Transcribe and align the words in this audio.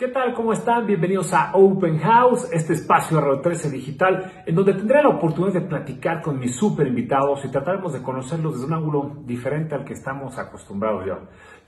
¿Qué 0.00 0.08
tal? 0.08 0.32
¿Cómo 0.32 0.54
están? 0.54 0.86
Bienvenidos 0.86 1.34
a 1.34 1.50
Open 1.52 1.98
House, 1.98 2.48
este 2.54 2.72
espacio 2.72 3.18
de 3.18 3.22
Radio 3.22 3.42
13 3.42 3.68
Digital, 3.68 4.44
en 4.46 4.54
donde 4.54 4.72
tendré 4.72 5.02
la 5.02 5.10
oportunidad 5.10 5.60
de 5.60 5.68
platicar 5.68 6.22
con 6.22 6.38
mis 6.38 6.56
super 6.56 6.86
invitados 6.86 7.44
y 7.44 7.50
trataremos 7.50 7.92
de 7.92 8.00
conocerlos 8.00 8.54
desde 8.54 8.66
un 8.66 8.72
ángulo 8.72 9.16
diferente 9.26 9.74
al 9.74 9.84
que 9.84 9.92
estamos 9.92 10.38
acostumbrados 10.38 11.04
ya. 11.04 11.18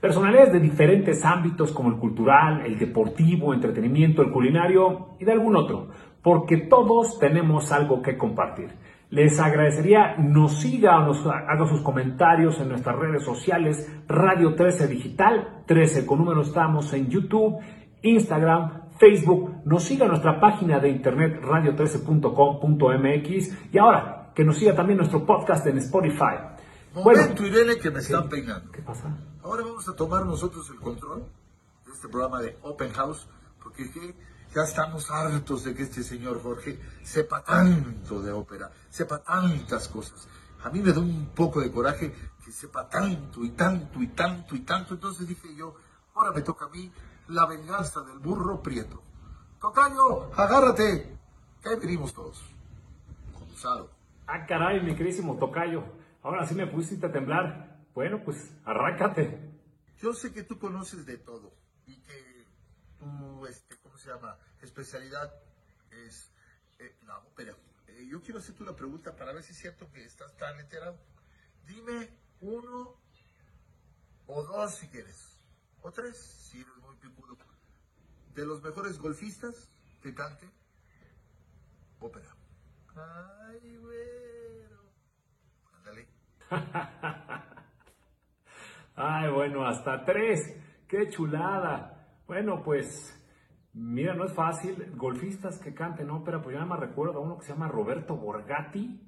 Personalidades 0.01 0.51
de 0.51 0.59
diferentes 0.61 1.23
ámbitos 1.23 1.71
como 1.73 1.89
el 1.89 1.97
cultural, 1.97 2.65
el 2.65 2.79
deportivo, 2.79 3.53
entretenimiento, 3.53 4.23
el 4.23 4.31
culinario 4.31 5.09
y 5.19 5.25
de 5.25 5.31
algún 5.31 5.55
otro, 5.55 5.89
porque 6.23 6.57
todos 6.57 7.19
tenemos 7.19 7.71
algo 7.71 8.01
que 8.01 8.17
compartir. 8.17 8.69
Les 9.11 9.39
agradecería 9.39 10.15
nos 10.17 10.59
siga 10.59 10.97
o 10.97 11.05
nos 11.05 11.23
haga 11.27 11.67
sus 11.67 11.81
comentarios 11.81 12.59
en 12.59 12.69
nuestras 12.69 12.95
redes 12.95 13.23
sociales, 13.23 13.87
Radio 14.07 14.55
13 14.55 14.87
Digital, 14.87 15.61
13 15.67 16.07
con 16.07 16.17
número 16.17 16.41
estamos 16.41 16.91
en 16.93 17.09
YouTube 17.09 17.59
Instagram, 18.03 18.91
Facebook, 18.99 19.61
nos 19.65 19.83
siga 19.83 20.07
nuestra 20.07 20.39
página 20.39 20.79
de 20.79 20.89
internet 20.89 21.41
radio13.com.mx 21.41 23.73
y 23.73 23.77
ahora 23.77 24.31
que 24.35 24.43
nos 24.43 24.57
siga 24.57 24.75
también 24.75 24.97
nuestro 24.97 25.25
podcast 25.25 25.65
en 25.67 25.77
Spotify. 25.77 26.35
Momento, 26.93 27.45
Irene, 27.45 27.77
que 27.77 27.89
me 27.89 27.99
están 27.99 28.27
peinando. 28.29 28.69
¿Qué 28.71 28.81
pasa? 28.81 29.15
Ahora 29.41 29.63
vamos 29.63 29.87
a 29.87 29.95
tomar 29.95 30.25
nosotros 30.25 30.69
el 30.69 30.79
control 30.79 31.25
de 31.85 31.91
este 31.91 32.09
programa 32.09 32.41
de 32.41 32.57
Open 32.61 32.91
House, 32.91 33.27
porque 33.63 33.89
ya 34.53 34.63
estamos 34.63 35.09
hartos 35.09 35.63
de 35.63 35.73
que 35.73 35.83
este 35.83 36.03
señor 36.03 36.43
Jorge 36.43 36.79
sepa 37.01 37.43
tanto 37.43 38.21
de 38.21 38.31
ópera, 38.31 38.69
sepa 38.89 39.23
tantas 39.23 39.87
cosas. 39.87 40.27
A 40.63 40.69
mí 40.69 40.81
me 40.81 40.91
da 40.91 40.99
un 40.99 41.31
poco 41.33 41.61
de 41.61 41.71
coraje 41.71 42.13
que 42.43 42.51
sepa 42.51 42.87
tanto 42.87 43.43
y 43.43 43.51
tanto 43.51 44.01
y 44.01 44.07
tanto 44.07 44.55
y 44.55 44.59
tanto. 44.59 44.93
Entonces 44.93 45.27
dije 45.27 45.55
yo, 45.55 45.75
ahora 46.13 46.31
me 46.31 46.41
toca 46.41 46.65
a 46.65 46.69
mí 46.69 46.91
la 47.27 47.45
venganza 47.45 48.01
del 48.01 48.19
burro 48.19 48.61
prieto. 48.61 49.01
Tocayo, 49.59 50.33
agárrate, 50.35 51.17
que 51.61 51.69
ahí 51.69 51.79
venimos 51.79 52.13
todos. 52.13 52.43
Con 53.33 53.47
Ah, 54.27 54.45
caray, 54.45 54.81
mi 54.81 54.95
querísimo 54.95 55.37
Tocayo. 55.37 55.83
Ahora 56.21 56.45
sí 56.45 56.55
me 56.55 56.67
pusiste 56.67 57.05
a 57.05 57.11
temblar. 57.11 57.79
Bueno, 57.93 58.21
pues 58.23 58.51
arráncate. 58.65 59.53
Yo 59.97 60.13
sé 60.13 60.33
que 60.33 60.43
tú 60.43 60.59
conoces 60.59 61.05
de 61.05 61.17
todo 61.17 61.53
y 61.85 61.95
que 62.01 62.45
tu, 62.99 63.45
este, 63.45 63.77
¿cómo 63.77 63.97
se 63.97 64.09
llama? 64.09 64.37
Especialidad 64.61 65.33
es 65.91 66.31
eh, 66.79 66.97
la 67.05 67.17
ópera. 67.19 67.55
Eh, 67.87 68.07
yo 68.09 68.21
quiero 68.21 68.39
hacerte 68.39 68.63
una 68.63 68.75
pregunta 68.75 69.15
para 69.15 69.33
ver 69.33 69.43
si 69.43 69.51
es 69.51 69.59
cierto 69.59 69.89
que 69.91 70.03
estás 70.03 70.35
tan 70.37 70.59
enterado. 70.59 70.97
Dime 71.65 72.09
uno 72.41 72.95
o 74.27 74.43
dos 74.43 74.75
si 74.75 74.87
quieres, 74.87 75.39
o 75.81 75.91
tres 75.91 76.17
si 76.17 76.61
eres 76.61 76.77
de 78.35 78.45
los 78.45 78.63
mejores 78.63 78.99
golfistas 78.99 79.71
que 80.01 80.13
cante 80.13 80.49
ópera. 81.99 82.27
Ay, 82.95 83.77
güero. 83.77 84.81
Ándale. 85.77 86.07
Ay, 88.95 89.31
bueno, 89.31 89.65
hasta 89.65 90.03
tres. 90.05 90.39
¡Qué 90.87 91.09
chulada! 91.09 92.21
Bueno, 92.27 92.61
pues, 92.63 92.87
mira, 93.73 94.13
no 94.13 94.25
es 94.25 94.33
fácil. 94.33 94.91
Golfistas 94.95 95.59
que 95.59 95.73
canten 95.73 96.09
ópera, 96.09 96.41
pues 96.41 96.53
yo 96.53 96.59
nada 96.59 96.69
más 96.69 96.79
recuerdo 96.79 97.19
a 97.19 97.21
uno 97.21 97.37
que 97.37 97.45
se 97.45 97.53
llama 97.53 97.67
Roberto 97.67 98.15
Borgatti, 98.15 98.99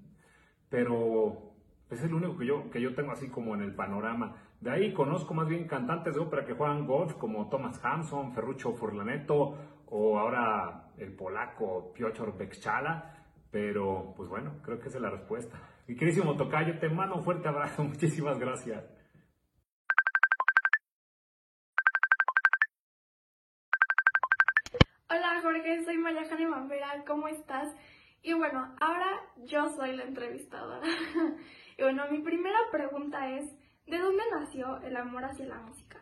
pero 0.70 1.54
es 1.90 2.02
el 2.02 2.14
único 2.14 2.38
que 2.38 2.46
yo, 2.48 2.70
que 2.72 2.82
yo 2.82 2.96
tengo 2.96 3.12
así 3.12 3.30
como 3.30 3.54
en 3.56 3.62
el 3.62 3.76
panorama. 3.76 4.36
De 4.66 4.72
ahí 4.72 4.94
conozco 4.94 5.36
más 5.36 5.48
bien 5.48 5.68
cantantes 5.68 6.16
de 6.16 6.20
ópera 6.20 6.44
que 6.44 6.56
juegan 6.56 6.88
golf 6.88 7.14
como 7.18 7.48
Thomas 7.50 7.80
Hanson, 7.86 8.34
Ferruccio 8.34 8.74
Furlaneto 8.74 9.56
o 9.86 10.18
ahora 10.18 10.90
el 10.98 11.16
polaco 11.16 11.94
Piotr 11.94 12.36
Bekchala. 12.36 13.14
Pero 13.52 14.16
pues 14.18 14.28
bueno, 14.28 14.64
creo 14.64 14.80
que 14.80 14.88
esa 14.88 14.98
es 14.98 15.04
la 15.04 15.12
respuesta. 15.12 15.62
Mi 15.88 15.96
querísimo 15.96 16.36
Tocayo, 16.36 16.80
te 16.80 16.90
mando 16.90 17.18
un 17.18 17.24
fuerte 17.24 17.48
abrazo. 17.48 17.84
Muchísimas 17.88 18.40
gracias. 18.40 18.84
Hola 25.08 25.42
Jorge, 25.44 25.84
soy 25.84 25.98
María 26.00 26.28
Jane 26.28 26.48
Mambera, 26.48 27.04
¿cómo 27.06 27.28
estás? 27.28 27.72
Y 28.24 28.34
bueno, 28.34 28.76
ahora 28.82 29.22
yo 29.46 29.70
soy 29.70 29.96
la 29.96 30.06
entrevistadora. 30.06 30.88
y 31.78 31.84
bueno, 31.84 32.06
mi 32.10 32.24
primera 32.24 32.58
pregunta 32.72 33.30
es, 33.30 33.56
¿de 33.88 33.98
dónde 33.98 34.24
nació 34.32 34.82
el 34.82 34.96
amor 34.96 35.26
hacia 35.26 35.46
la 35.46 35.60
música? 35.60 36.00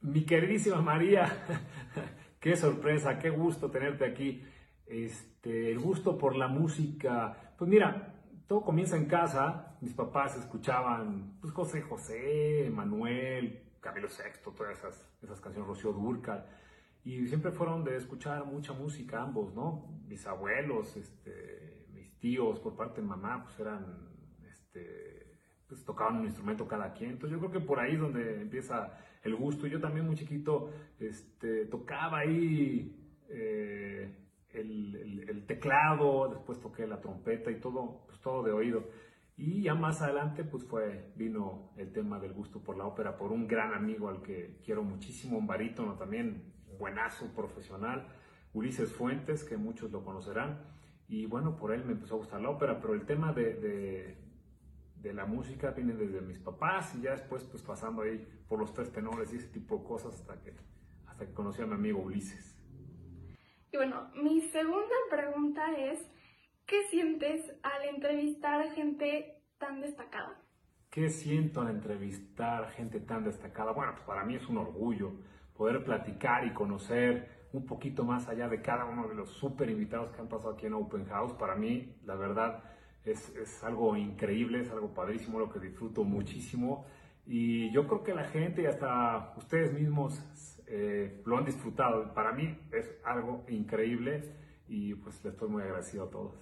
Mi 0.00 0.24
queridísima 0.24 0.82
María, 0.82 1.46
qué 2.40 2.56
sorpresa, 2.56 3.18
qué 3.18 3.30
gusto 3.30 3.70
tenerte 3.70 4.04
aquí. 4.04 4.44
Este, 4.86 5.70
el 5.70 5.78
gusto 5.78 6.18
por 6.18 6.36
la 6.36 6.46
música, 6.46 7.54
pues 7.56 7.70
mira, 7.70 8.14
todo 8.46 8.62
comienza 8.62 8.96
en 8.96 9.06
casa. 9.06 9.76
Mis 9.80 9.94
papás 9.94 10.36
escuchaban 10.36 11.38
pues, 11.40 11.52
José 11.52 11.82
José, 11.82 12.70
Manuel, 12.72 13.62
Camilo 13.80 14.08
VI, 14.08 14.52
todas 14.56 14.78
esas, 14.78 15.08
esas 15.22 15.40
canciones, 15.40 15.68
Rocío 15.68 15.92
Durcal. 15.92 16.46
Y 17.04 17.26
siempre 17.26 17.52
fueron 17.52 17.84
de 17.84 17.96
escuchar 17.96 18.46
mucha 18.46 18.72
música 18.72 19.20
ambos, 19.20 19.54
¿no? 19.54 19.86
Mis 20.06 20.26
abuelos, 20.26 20.96
este, 20.96 21.86
mis 21.92 22.18
tíos 22.18 22.60
por 22.60 22.76
parte 22.76 23.02
de 23.02 23.06
mamá, 23.06 23.44
pues 23.44 23.58
eran, 23.60 24.08
este, 24.50 25.13
pues 25.68 25.84
tocaban 25.84 26.16
un 26.16 26.24
instrumento 26.24 26.66
cada 26.66 26.92
quien. 26.92 27.12
Entonces 27.12 27.38
yo 27.38 27.40
creo 27.40 27.60
que 27.60 27.66
por 27.66 27.80
ahí 27.80 27.94
es 27.94 28.00
donde 28.00 28.42
empieza 28.42 28.98
el 29.22 29.34
gusto. 29.34 29.66
Yo 29.66 29.80
también 29.80 30.06
muy 30.06 30.16
chiquito 30.16 30.70
este, 30.98 31.66
tocaba 31.66 32.18
ahí 32.18 33.04
eh, 33.28 34.14
el, 34.52 35.44
teclado, 35.46 36.28
después 36.28 36.60
toqué 36.60 36.86
la 36.86 37.00
trompeta 37.00 37.50
y 37.50 37.60
todo, 37.60 38.04
pues 38.06 38.20
todo 38.20 38.42
de 38.42 38.52
oído. 38.52 38.84
Y 39.36 39.62
ya 39.62 39.74
más 39.74 40.00
adelante 40.00 40.44
pues 40.44 40.64
fue, 40.64 41.12
vino 41.16 41.72
el 41.76 41.92
tema 41.92 42.18
del 42.20 42.32
gusto 42.32 42.62
por 42.62 42.76
la 42.76 42.86
ópera 42.86 43.16
por 43.16 43.32
un 43.32 43.48
gran 43.48 43.74
amigo 43.74 44.08
al 44.08 44.22
que 44.22 44.60
quiero 44.64 44.84
muchísimo, 44.84 45.38
un 45.38 45.46
barítono 45.46 45.96
también, 45.96 46.54
buenazo 46.78 47.34
profesional, 47.34 48.08
Ulises 48.52 48.92
Fuentes, 48.92 49.44
que 49.44 49.56
muchos 49.56 49.90
lo 49.90 50.04
conocerán. 50.04 50.60
Y 51.08 51.26
bueno, 51.26 51.56
por 51.56 51.72
él 51.72 51.84
me 51.84 51.92
empezó 51.92 52.14
a 52.14 52.18
gustar 52.18 52.40
la 52.40 52.50
ópera, 52.50 52.80
pero 52.80 52.94
el 52.94 53.04
tema 53.04 53.32
de, 53.32 54.16
la 55.12 55.26
música 55.26 55.72
viene 55.72 55.94
desde 55.94 56.20
mis 56.20 56.38
papás 56.38 56.94
y 56.94 57.02
ya 57.02 57.10
después 57.10 57.44
pues 57.44 57.62
pasando 57.62 58.02
ahí 58.02 58.26
por 58.48 58.58
los 58.58 58.72
tres 58.72 58.92
tenores 58.92 59.32
y 59.32 59.36
ese 59.36 59.48
tipo 59.48 59.78
de 59.78 59.84
cosas 59.84 60.14
hasta 60.14 60.40
que, 60.40 60.54
hasta 61.06 61.26
que 61.26 61.34
conocí 61.34 61.62
a 61.62 61.66
mi 61.66 61.74
amigo 61.74 62.00
Ulises. 62.00 62.56
Y 63.72 63.76
bueno, 63.76 64.10
mi 64.14 64.40
segunda 64.40 64.94
pregunta 65.10 65.76
es, 65.76 65.98
¿qué 66.64 66.84
sientes 66.90 67.52
al 67.62 67.88
entrevistar 67.94 68.70
gente 68.70 69.42
tan 69.58 69.80
destacada? 69.80 70.40
¿Qué 70.90 71.10
siento 71.10 71.60
al 71.60 71.70
entrevistar 71.70 72.70
gente 72.70 73.00
tan 73.00 73.24
destacada? 73.24 73.72
Bueno, 73.72 73.92
pues 73.94 74.04
para 74.04 74.24
mí 74.24 74.36
es 74.36 74.48
un 74.48 74.58
orgullo 74.58 75.12
poder 75.56 75.84
platicar 75.84 76.46
y 76.46 76.52
conocer 76.52 77.48
un 77.52 77.66
poquito 77.66 78.04
más 78.04 78.28
allá 78.28 78.48
de 78.48 78.62
cada 78.62 78.84
uno 78.84 79.08
de 79.08 79.14
los 79.14 79.30
super 79.30 79.70
invitados 79.70 80.12
que 80.12 80.20
han 80.20 80.28
pasado 80.28 80.54
aquí 80.54 80.66
en 80.66 80.74
Open 80.74 81.04
House. 81.06 81.32
Para 81.34 81.54
mí, 81.54 81.96
la 82.04 82.14
verdad, 82.14 82.62
es, 83.04 83.34
es 83.36 83.62
algo 83.62 83.96
increíble, 83.96 84.60
es 84.60 84.70
algo 84.70 84.94
padrísimo, 84.94 85.38
lo 85.38 85.50
que 85.50 85.60
disfruto 85.60 86.04
muchísimo. 86.04 86.86
Y 87.26 87.70
yo 87.72 87.86
creo 87.86 88.02
que 88.02 88.14
la 88.14 88.24
gente 88.24 88.62
y 88.62 88.66
hasta 88.66 89.34
ustedes 89.36 89.72
mismos 89.72 90.20
eh, 90.66 91.22
lo 91.24 91.38
han 91.38 91.44
disfrutado. 91.44 92.12
Para 92.14 92.32
mí 92.32 92.58
es 92.72 92.98
algo 93.04 93.44
increíble 93.48 94.34
y 94.68 94.94
pues 94.94 95.22
les 95.24 95.34
estoy 95.34 95.48
muy 95.48 95.62
agradecido 95.62 96.04
a 96.04 96.10
todos. 96.10 96.34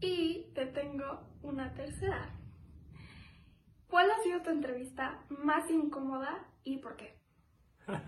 Y 0.00 0.52
te 0.54 0.66
tengo 0.66 1.20
una 1.42 1.72
tercera. 1.74 2.30
¿Cuál 3.88 4.10
ha 4.10 4.22
sido 4.22 4.42
tu 4.42 4.50
entrevista 4.50 5.24
más 5.28 5.70
incómoda 5.70 6.46
y 6.64 6.78
por 6.78 6.96
qué? 6.96 7.14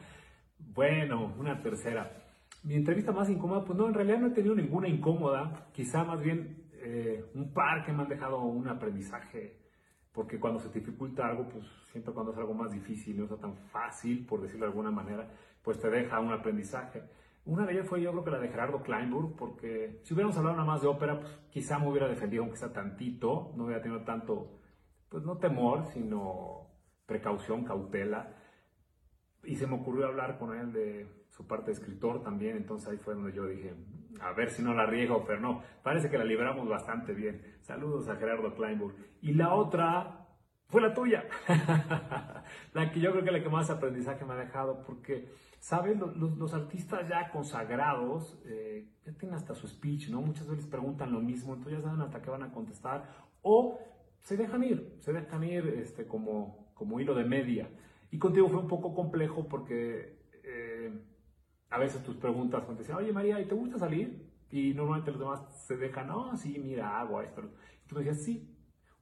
bueno, 0.59 1.35
una 1.39 1.63
tercera. 1.63 2.25
Mi 2.65 2.75
entrevista 2.75 3.13
más 3.13 3.31
incómoda, 3.31 3.65
pues 3.65 3.79
no, 3.79 3.87
en 3.87 3.95
realidad 3.95 4.19
no 4.19 4.27
he 4.29 4.31
tenido 4.31 4.55
ninguna 4.57 4.89
incómoda, 4.89 5.69
quizá 5.73 6.03
más 6.03 6.21
bien 6.21 6.66
eh, 6.89 7.25
un 7.35 7.53
par 7.53 7.85
que 7.85 7.93
me 7.93 8.05
han 8.05 8.09
dejado 8.09 8.39
un 8.43 8.69
aprendizaje, 8.69 9.59
porque 10.13 10.39
cuando 10.39 10.61
se 10.61 10.69
dificulta 10.69 11.27
algo, 11.27 11.49
pues 11.49 11.67
siempre 11.91 12.15
cuando 12.15 12.31
es 12.31 12.39
algo 12.39 12.55
más 12.55 12.71
difícil, 12.71 13.19
no 13.19 13.25
es 13.25 13.41
tan 13.41 13.57
fácil, 13.73 14.25
por 14.25 14.41
decirlo 14.41 14.67
de 14.67 14.71
alguna 14.71 14.93
manera, 14.93 15.29
pues 15.63 15.81
te 15.81 15.91
deja 15.91 16.21
un 16.21 16.33
aprendizaje. 16.33 17.03
Una 17.45 17.67
de 17.67 17.73
ellas 17.73 17.89
fue 17.89 18.01
yo 18.01 18.13
creo 18.13 18.25
que 18.25 18.31
la 18.31 18.39
de 18.39 18.49
Gerardo 18.49 18.85
Kleinburg, 18.85 19.35
porque 19.35 19.99
si 20.05 20.15
hubiéramos 20.15 20.37
hablado 20.37 20.55
nada 20.55 20.67
más 20.69 20.81
de 20.81 20.87
ópera, 20.87 21.19
pues 21.19 21.33
quizá 21.51 21.81
me 21.81 21.89
hubiera 21.89 22.07
defendido 22.07 22.45
aunque 22.45 22.57
sea 22.57 22.73
tantito, 22.73 23.53
no 23.57 23.65
hubiera 23.65 23.83
tenido 23.83 24.03
tanto, 24.05 24.61
pues 25.09 25.25
no 25.25 25.39
temor, 25.39 25.87
sino 25.87 26.69
precaución, 27.05 27.65
cautela 27.65 28.33
y 29.43 29.57
se 29.57 29.67
me 29.67 29.75
ocurrió 29.75 30.07
hablar 30.07 30.39
con 30.39 30.57
él 30.57 30.73
de 30.73 31.09
su 31.31 31.47
parte 31.47 31.67
de 31.67 31.73
escritor 31.73 32.23
también, 32.23 32.57
entonces 32.57 32.89
ahí 32.89 32.99
fue 32.99 33.15
donde 33.15 33.33
yo 33.33 33.47
dije, 33.47 33.75
a 34.21 34.33
ver 34.33 34.51
si 34.51 34.63
no 34.63 34.75
la 34.75 34.87
riego, 34.87 35.25
pero 35.27 35.41
no, 35.41 35.63
parece 35.83 36.11
que 36.11 36.19
la 36.19 36.25
libramos 36.25 36.69
bastante 36.69 37.13
bien. 37.13 37.43
Saludos 37.61 38.09
a 38.09 38.17
Gerardo 38.17 38.55
Kleinburg. 38.55 38.95
Y 39.23 39.35
la 39.35 39.55
otra 39.55 40.27
fue 40.69 40.81
la 40.81 40.95
tuya, 40.95 41.25
la 42.75 42.91
que 42.91 43.01
yo 43.01 43.13
creo 43.13 43.25
que 43.25 43.31
la 43.31 43.43
que 43.43 43.49
más 43.49 43.71
aprendizaje 43.71 44.25
me 44.25 44.35
ha 44.35 44.37
dejado, 44.37 44.83
porque 44.85 45.29
¿Sabes? 45.67 45.99
Los, 45.99 46.55
artistas 46.55 47.09
ya 47.09 47.29
consagrados 47.31 48.41
eh, 48.45 48.89
ya 49.05 49.13
tienen 49.15 49.37
hasta 49.37 49.53
su 49.53 49.67
speech, 49.67 50.11
¿no? 50.11 50.21
Muchas 50.21 50.47
veces 50.47 50.65
preguntan 50.65 51.11
lo 51.11 51.21
mismo, 51.21 51.55
entonces 51.55 51.81
ya 51.81 51.85
saben 51.85 52.03
hasta 52.03 52.23
qué 52.23 52.31
van 52.31 52.45
a 52.45 52.53
contestar. 52.53 53.05
O 53.43 53.77
se 54.21 54.37
dejan 54.37 54.63
ir, 54.63 54.97
se 55.01 55.13
dejan 55.13 55.43
ir 55.43 55.67
este, 55.67 56.07
como, 56.07 56.71
como 56.75 57.01
hilo 57.01 57.17
de 57.17 57.25
media. 57.25 57.69
Y 58.13 58.19
contigo 58.21 58.49
fue 58.49 58.61
un 58.61 58.69
poco 58.69 58.95
complejo 58.95 59.49
porque 59.49 60.21
eh, 60.45 60.93
a 61.71 61.79
veces 61.79 62.03
tus 62.05 62.17
preguntas, 62.17 62.63
cuando 62.65 62.83
decían, 62.83 62.99
oye 62.99 63.13
María, 63.13 63.41
¿y 63.41 63.47
te 63.47 63.55
gusta 63.55 63.79
salir? 63.79 64.31
Y 64.51 64.75
normalmente 64.75 65.11
los 65.11 65.21
demás 65.21 65.67
se 65.67 65.77
dejan, 65.77 66.09
no, 66.09 66.31
oh, 66.31 66.37
sí, 66.37 66.59
mira, 66.63 67.01
agua, 67.01 67.25
esto. 67.25 67.43
Y 67.85 67.89
tú 67.89 67.97
me 67.97 68.05
decías, 68.05 68.25
sí, 68.25 68.57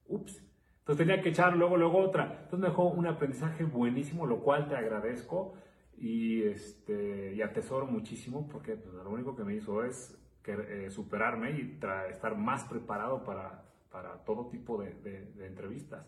ups. 0.07 0.43
Entonces 0.81 1.07
tenía 1.07 1.23
que 1.23 1.31
echar 1.31 1.57
luego, 1.57 1.77
luego 1.77 1.99
otra. 1.99 2.25
Entonces 2.25 2.59
me 2.59 2.69
dejó 2.69 2.89
un 2.89 3.07
aprendizaje 3.07 3.65
buenísimo, 3.65 4.27
lo 4.27 4.41
cual 4.41 4.69
te 4.69 4.77
agradezco 4.77 5.55
y, 5.97 6.43
este, 6.43 7.35
y 7.35 7.43
atesoro 7.43 7.87
muchísimo 7.87 8.49
porque 8.49 8.77
pues, 8.77 8.95
lo 8.95 9.11
único 9.11 9.35
que 9.37 9.45
me 9.45 9.55
hizo 9.55 9.85
es 9.85 10.19
que, 10.43 10.53
eh, 10.53 10.91
superarme 10.91 11.53
y 11.53 11.79
estar 12.11 12.37
más 12.37 12.65
preparado 12.65 13.25
para, 13.25 13.65
para 13.91 14.25
todo 14.25 14.49
tipo 14.49 14.83
de, 14.83 15.33
entrevistas. 15.47 16.05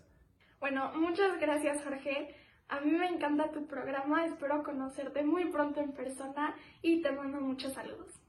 Bueno, 0.60 0.92
muchas 0.94 1.40
gracias 1.40 1.82
Jorge. 1.84 2.34
A 2.68 2.80
mí 2.80 2.90
me 2.90 3.06
encanta 3.06 3.52
tu 3.52 3.66
programa, 3.66 4.24
espero 4.24 4.62
conocerte 4.64 5.22
muy 5.22 5.50
pronto 5.50 5.80
en 5.80 5.92
persona 5.92 6.54
y 6.82 7.00
te 7.00 7.12
mando 7.12 7.40
muchos 7.40 7.72
saludos. 7.72 8.20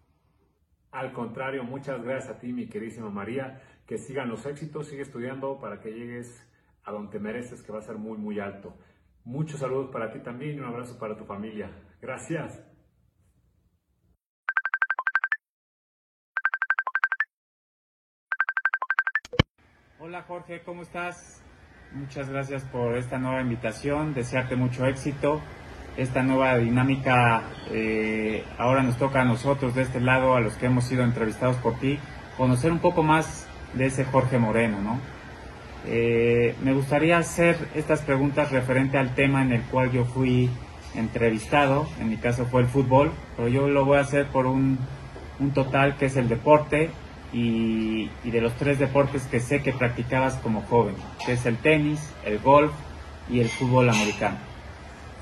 Al 0.91 1.11
contrario, 1.11 1.63
muchas 1.63 2.03
gracias 2.03 2.35
a 2.35 2.39
ti, 2.39 2.53
mi 2.53 2.67
queridísima 2.67 3.09
María. 3.09 3.61
Que 3.87 3.97
sigan 3.97 4.29
los 4.29 4.45
éxitos, 4.45 4.87
sigue 4.87 5.01
estudiando 5.01 5.59
para 5.59 5.79
que 5.79 5.91
llegues 5.91 6.45
a 6.83 6.91
donde 6.91 7.19
mereces, 7.19 7.63
que 7.63 7.71
va 7.71 7.79
a 7.79 7.81
ser 7.81 7.97
muy, 7.97 8.17
muy 8.17 8.39
alto. 8.39 8.75
Muchos 9.23 9.59
saludos 9.59 9.89
para 9.91 10.11
ti 10.11 10.19
también 10.19 10.55
y 10.55 10.59
un 10.59 10.65
abrazo 10.65 10.97
para 10.99 11.17
tu 11.17 11.25
familia. 11.25 11.71
Gracias. 11.99 12.63
Hola 19.99 20.21
Jorge, 20.23 20.63
¿cómo 20.63 20.83
estás? 20.83 21.43
Muchas 21.93 22.29
gracias 22.29 22.63
por 22.63 22.97
esta 22.97 23.17
nueva 23.17 23.41
invitación, 23.41 24.13
desearte 24.13 24.55
mucho 24.55 24.85
éxito. 24.85 25.41
Esta 25.95 26.21
nueva 26.21 26.57
dinámica 26.57 27.43
eh, 27.71 28.43
ahora 28.57 28.83
nos 28.83 28.97
toca 28.97 29.21
a 29.21 29.25
nosotros 29.25 29.73
de 29.73 29.83
este 29.83 30.01
lado, 30.01 30.35
a 30.35 30.41
los 30.41 30.55
que 30.55 30.65
hemos 30.67 30.83
sido 30.83 31.03
entrevistados 31.03 31.55
por 31.57 31.79
ti, 31.79 31.97
conocer 32.35 32.71
un 32.71 32.79
poco 32.79 33.03
más 33.03 33.47
de 33.73 33.85
ese 33.85 34.03
Jorge 34.05 34.37
Moreno, 34.37 34.81
¿no? 34.81 34.99
Eh, 35.85 36.55
me 36.61 36.73
gustaría 36.73 37.17
hacer 37.17 37.57
estas 37.73 38.01
preguntas 38.01 38.51
referente 38.51 38.97
al 38.97 39.15
tema 39.15 39.41
en 39.41 39.53
el 39.53 39.61
cual 39.61 39.91
yo 39.91 40.03
fui 40.03 40.49
entrevistado, 40.93 41.87
en 41.99 42.09
mi 42.09 42.17
caso 42.17 42.45
fue 42.45 42.61
el 42.61 42.67
fútbol, 42.67 43.11
pero 43.37 43.47
yo 43.47 43.69
lo 43.69 43.85
voy 43.85 43.97
a 43.97 44.01
hacer 44.01 44.27
por 44.27 44.45
un, 44.45 44.77
total 45.53 45.95
que 45.97 46.07
es 46.07 46.17
el 46.17 46.27
deporte 46.27 46.89
y, 47.33 48.09
de 48.23 48.41
los 48.41 48.53
tres 48.53 48.79
deportes 48.79 49.23
que 49.27 49.39
sé 49.39 49.61
que 49.61 49.73
practicabas 49.73 50.35
como 50.35 50.61
joven, 50.61 50.95
que 51.25 51.33
es 51.33 51.45
el 51.45 51.57
tenis, 51.57 52.13
el 52.25 52.39
golf 52.39 52.71
y 53.29 53.39
el 53.39 53.49
fútbol 53.49 53.89
americano. 53.89 54.37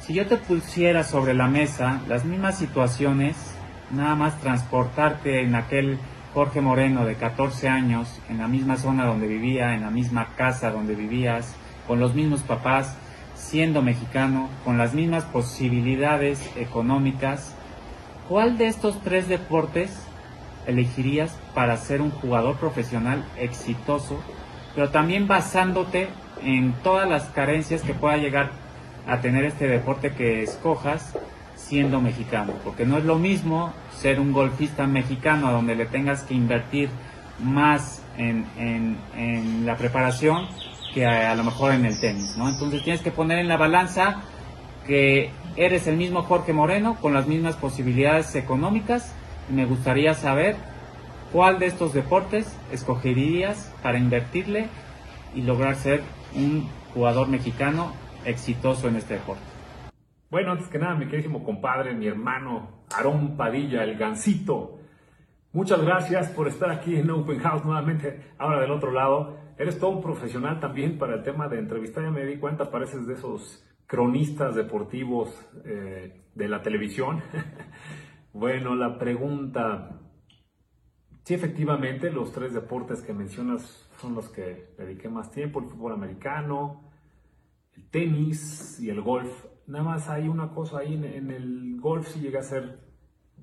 Si 0.02 0.14
yo 0.14 0.28
te 0.28 0.38
pusiera 0.38 1.04
sobre 1.04 1.34
la 1.34 1.48
mesa 1.48 2.02
las 2.08 2.26
mismas 2.26 2.58
situaciones, 2.58 3.36
nada 3.92 4.16
más 4.16 4.40
transportarte 4.40 5.42
en 5.42 5.56
aquel 5.56 5.98
Jorge 6.34 6.62
Moreno, 6.62 7.06
de 7.06 7.16
14 7.16 7.70
años, 7.70 8.22
en 8.30 8.38
la 8.38 8.48
misma 8.48 8.78
zona 8.78 9.06
donde 9.06 9.28
vivía, 9.28 9.74
en 9.74 9.82
la 9.82 9.90
misma 9.90 10.28
casa 10.36 10.70
donde 10.70 10.94
vivías, 10.94 11.56
con 11.88 12.00
los 12.00 12.14
mismos 12.14 12.42
papás, 12.42 12.98
siendo 13.36 13.82
mexicano, 13.82 14.50
con 14.64 14.78
las 14.78 14.94
mismas 14.94 15.24
posibilidades 15.24 16.52
económicas, 16.56 17.56
¿cuál 18.28 18.58
de 18.58 18.68
estos 18.68 19.02
tres 19.02 19.28
deportes 19.28 20.06
elegirías 20.68 21.38
para 21.54 21.78
ser 21.78 22.02
un 22.02 22.12
jugador 22.12 22.58
profesional 22.58 23.26
exitoso, 23.38 24.20
pero 24.74 24.90
también 24.90 25.28
basándote 25.28 26.08
en 26.44 26.74
todas 26.84 27.10
las 27.10 27.26
carencias 27.26 27.82
que 27.82 27.94
pueda 27.94 28.18
llegar 28.18 28.52
a 29.08 29.22
tener 29.22 29.46
este 29.46 29.68
deporte 29.68 30.12
que 30.12 30.44
escojas 30.44 31.14
siendo 31.56 32.02
mexicano, 32.02 32.54
porque 32.64 32.86
no 32.86 32.98
es 32.98 33.06
lo 33.06 33.18
mismo 33.18 33.74
ser 33.92 34.20
un 34.20 34.34
golfista 34.34 34.86
mexicano 34.88 35.48
a 35.48 35.52
donde 35.52 35.76
le 35.76 35.86
tengas 35.86 36.24
que 36.24 36.34
invertir 36.34 36.90
más 37.40 38.04
en, 38.18 38.46
en, 38.58 39.66
la 39.66 39.76
preparación 39.76 40.48
que 40.94 41.06
a, 41.06 41.34
lo 41.36 41.44
mejor 41.44 41.74
en 41.74 41.86
el 41.86 42.00
tenis, 42.00 42.36
¿no? 42.38 42.50
Entonces 42.50 42.84
tienes 42.84 43.02
que 43.02 43.12
poner 43.12 43.40
en 43.40 43.48
la 43.48 43.58
balanza 43.58 44.22
que 44.86 45.32
eres 45.56 45.88
el 45.88 45.98
mismo 45.98 46.24
Jorge 46.24 46.54
Moreno 46.54 46.98
con 47.02 47.14
las 47.14 47.28
mismas 47.28 47.56
posibilidades 47.56 48.36
económicas 48.36 49.14
me 49.50 49.66
gustaría 49.66 50.14
saber 50.14 50.56
cuál 51.32 51.60
de 51.60 51.68
estos 51.68 51.94
deportes 51.94 52.58
escogerías 52.72 53.74
para 53.84 53.98
invertirle 53.98 54.70
y 55.34 55.42
lograr 55.42 55.76
ser 55.76 56.02
un 56.36 56.68
jugador 56.94 57.28
mexicano 57.28 57.94
exitoso 58.26 58.88
en 58.88 58.96
este 58.96 59.16
deporte. 59.16 59.44
Bueno, 60.30 60.52
antes 60.52 60.68
que 60.68 60.80
nada, 60.80 60.96
mi 60.96 61.06
queridísimo 61.06 61.44
compadre, 61.44 61.94
mi 61.94 62.08
hermano 62.08 62.86
Aarón 62.96 63.38
Padilla, 63.38 63.84
el 63.84 63.98
gancito. 63.98 64.80
Muchas 65.54 65.82
gracias 65.82 66.30
por 66.30 66.48
estar 66.48 66.70
aquí 66.70 66.96
en 66.96 67.10
Open 67.10 67.40
House 67.40 67.64
nuevamente, 67.64 68.34
ahora 68.38 68.60
del 68.60 68.72
otro 68.72 68.92
lado. 68.92 69.38
Eres 69.58 69.80
todo 69.80 69.92
un 69.92 70.02
profesional 70.02 70.60
también 70.60 70.98
para 70.98 71.16
el 71.16 71.24
tema 71.24 71.48
de 71.48 71.60
entrevistar, 71.60 72.04
ya 72.04 72.12
me 72.12 72.26
di 72.26 72.38
cuenta, 72.38 72.70
pareces 72.70 73.08
de 73.08 73.14
esos 73.14 73.64
cronistas 73.88 74.56
deportivos 74.56 75.30
eh, 75.64 76.24
de 76.34 76.48
la 76.50 76.62
televisión. 76.62 77.22
bueno, 78.36 78.76
la 78.76 79.00
pregunta, 79.00 80.02
sí 81.24 81.34
efectivamente 81.34 82.12
los 82.12 82.34
tres 82.34 82.54
deportes 82.54 83.02
que 83.02 83.14
mencionas 83.14 83.90
son 84.02 84.14
los 84.14 84.28
que 84.28 84.74
dediqué 84.78 85.08
más 85.08 85.32
tiempo, 85.32 85.62
el 85.62 85.68
fútbol 85.68 85.94
americano, 85.94 86.92
el 87.78 87.90
tenis 87.90 88.78
y 88.82 88.90
el 88.90 89.00
golf 89.02 89.46
nada 89.68 89.86
más 89.86 90.10
hay 90.10 90.28
una 90.28 90.50
cosa 90.50 90.80
ahí 90.80 90.96
en, 90.96 91.32
el 91.32 91.80
golf 91.80 92.10
si 92.10 92.20
llegué 92.20 92.40
a 92.40 92.44
ser 92.44 92.80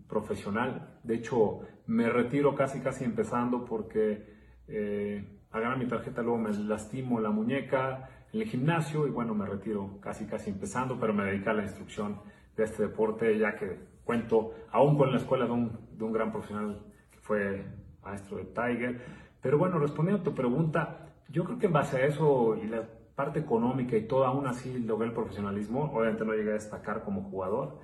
profesional. 0.07 1.01
De 1.03 1.15
hecho, 1.15 1.61
me 1.87 2.11
retiro 2.11 2.55
casi 2.55 2.81
casi 2.81 3.05
empezando 3.05 3.65
porque 3.65 4.27
eh, 4.69 5.41
ganar 5.51 5.79
mi 5.79 5.87
tarjeta 5.87 6.21
luego 6.21 6.37
me 6.37 6.53
lastimo 6.53 7.19
la 7.19 7.31
muñeca 7.31 8.11
en 8.31 8.43
el 8.43 8.47
gimnasio 8.47 9.07
y 9.07 9.11
bueno, 9.11 9.35
me 9.35 9.47
retiro 9.47 9.99
casi 10.03 10.27
casi 10.27 10.51
empezando, 10.51 11.01
pero 11.01 11.15
me 11.15 11.25
dediqué 11.25 11.49
a 11.49 11.55
la 11.55 11.63
instrucción 11.63 12.21
de 12.59 12.65
este 12.65 12.83
deporte 12.83 13.39
ya 13.39 13.57
que 13.57 13.92
cuento 14.05 14.55
aún 14.71 14.97
con 14.97 15.11
la 15.11 15.19
escuela 15.19 15.47
de 15.47 15.53
un, 15.53 15.79
de 15.97 16.05
un 16.05 16.13
gran 16.13 16.33
profesional 16.33 16.79
que 17.11 17.19
fue 17.19 17.65
maestro 18.03 18.39
de 18.39 18.45
Tiger. 18.45 19.01
Pero 19.41 19.59
bueno, 19.59 19.79
respondiendo 19.79 20.23
a 20.23 20.25
tu 20.25 20.35
pregunta, 20.35 21.09
yo 21.29 21.45
creo 21.45 21.59
que 21.59 21.67
en 21.67 21.73
base 21.73 21.97
a 21.97 22.07
eso 22.07 22.57
y 22.57 22.67
la 22.67 22.87
parte 23.15 23.41
económica 23.41 23.97
y 23.97 24.07
todo, 24.07 24.25
aún 24.25 24.47
así 24.47 24.79
logré 24.79 25.09
el 25.09 25.15
profesionalismo. 25.15 25.91
Obviamente 25.93 26.25
no 26.25 26.33
llegué 26.33 26.51
a 26.51 26.55
destacar 26.55 27.03
como 27.05 27.23
jugador, 27.23 27.79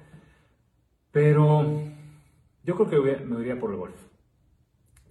pero 1.11 1.65
yo 2.65 2.77
creo 2.77 3.05
que 3.05 3.25
me 3.25 3.41
iría 3.41 3.59
por 3.59 3.71
el 3.71 3.77
golf, 3.77 4.01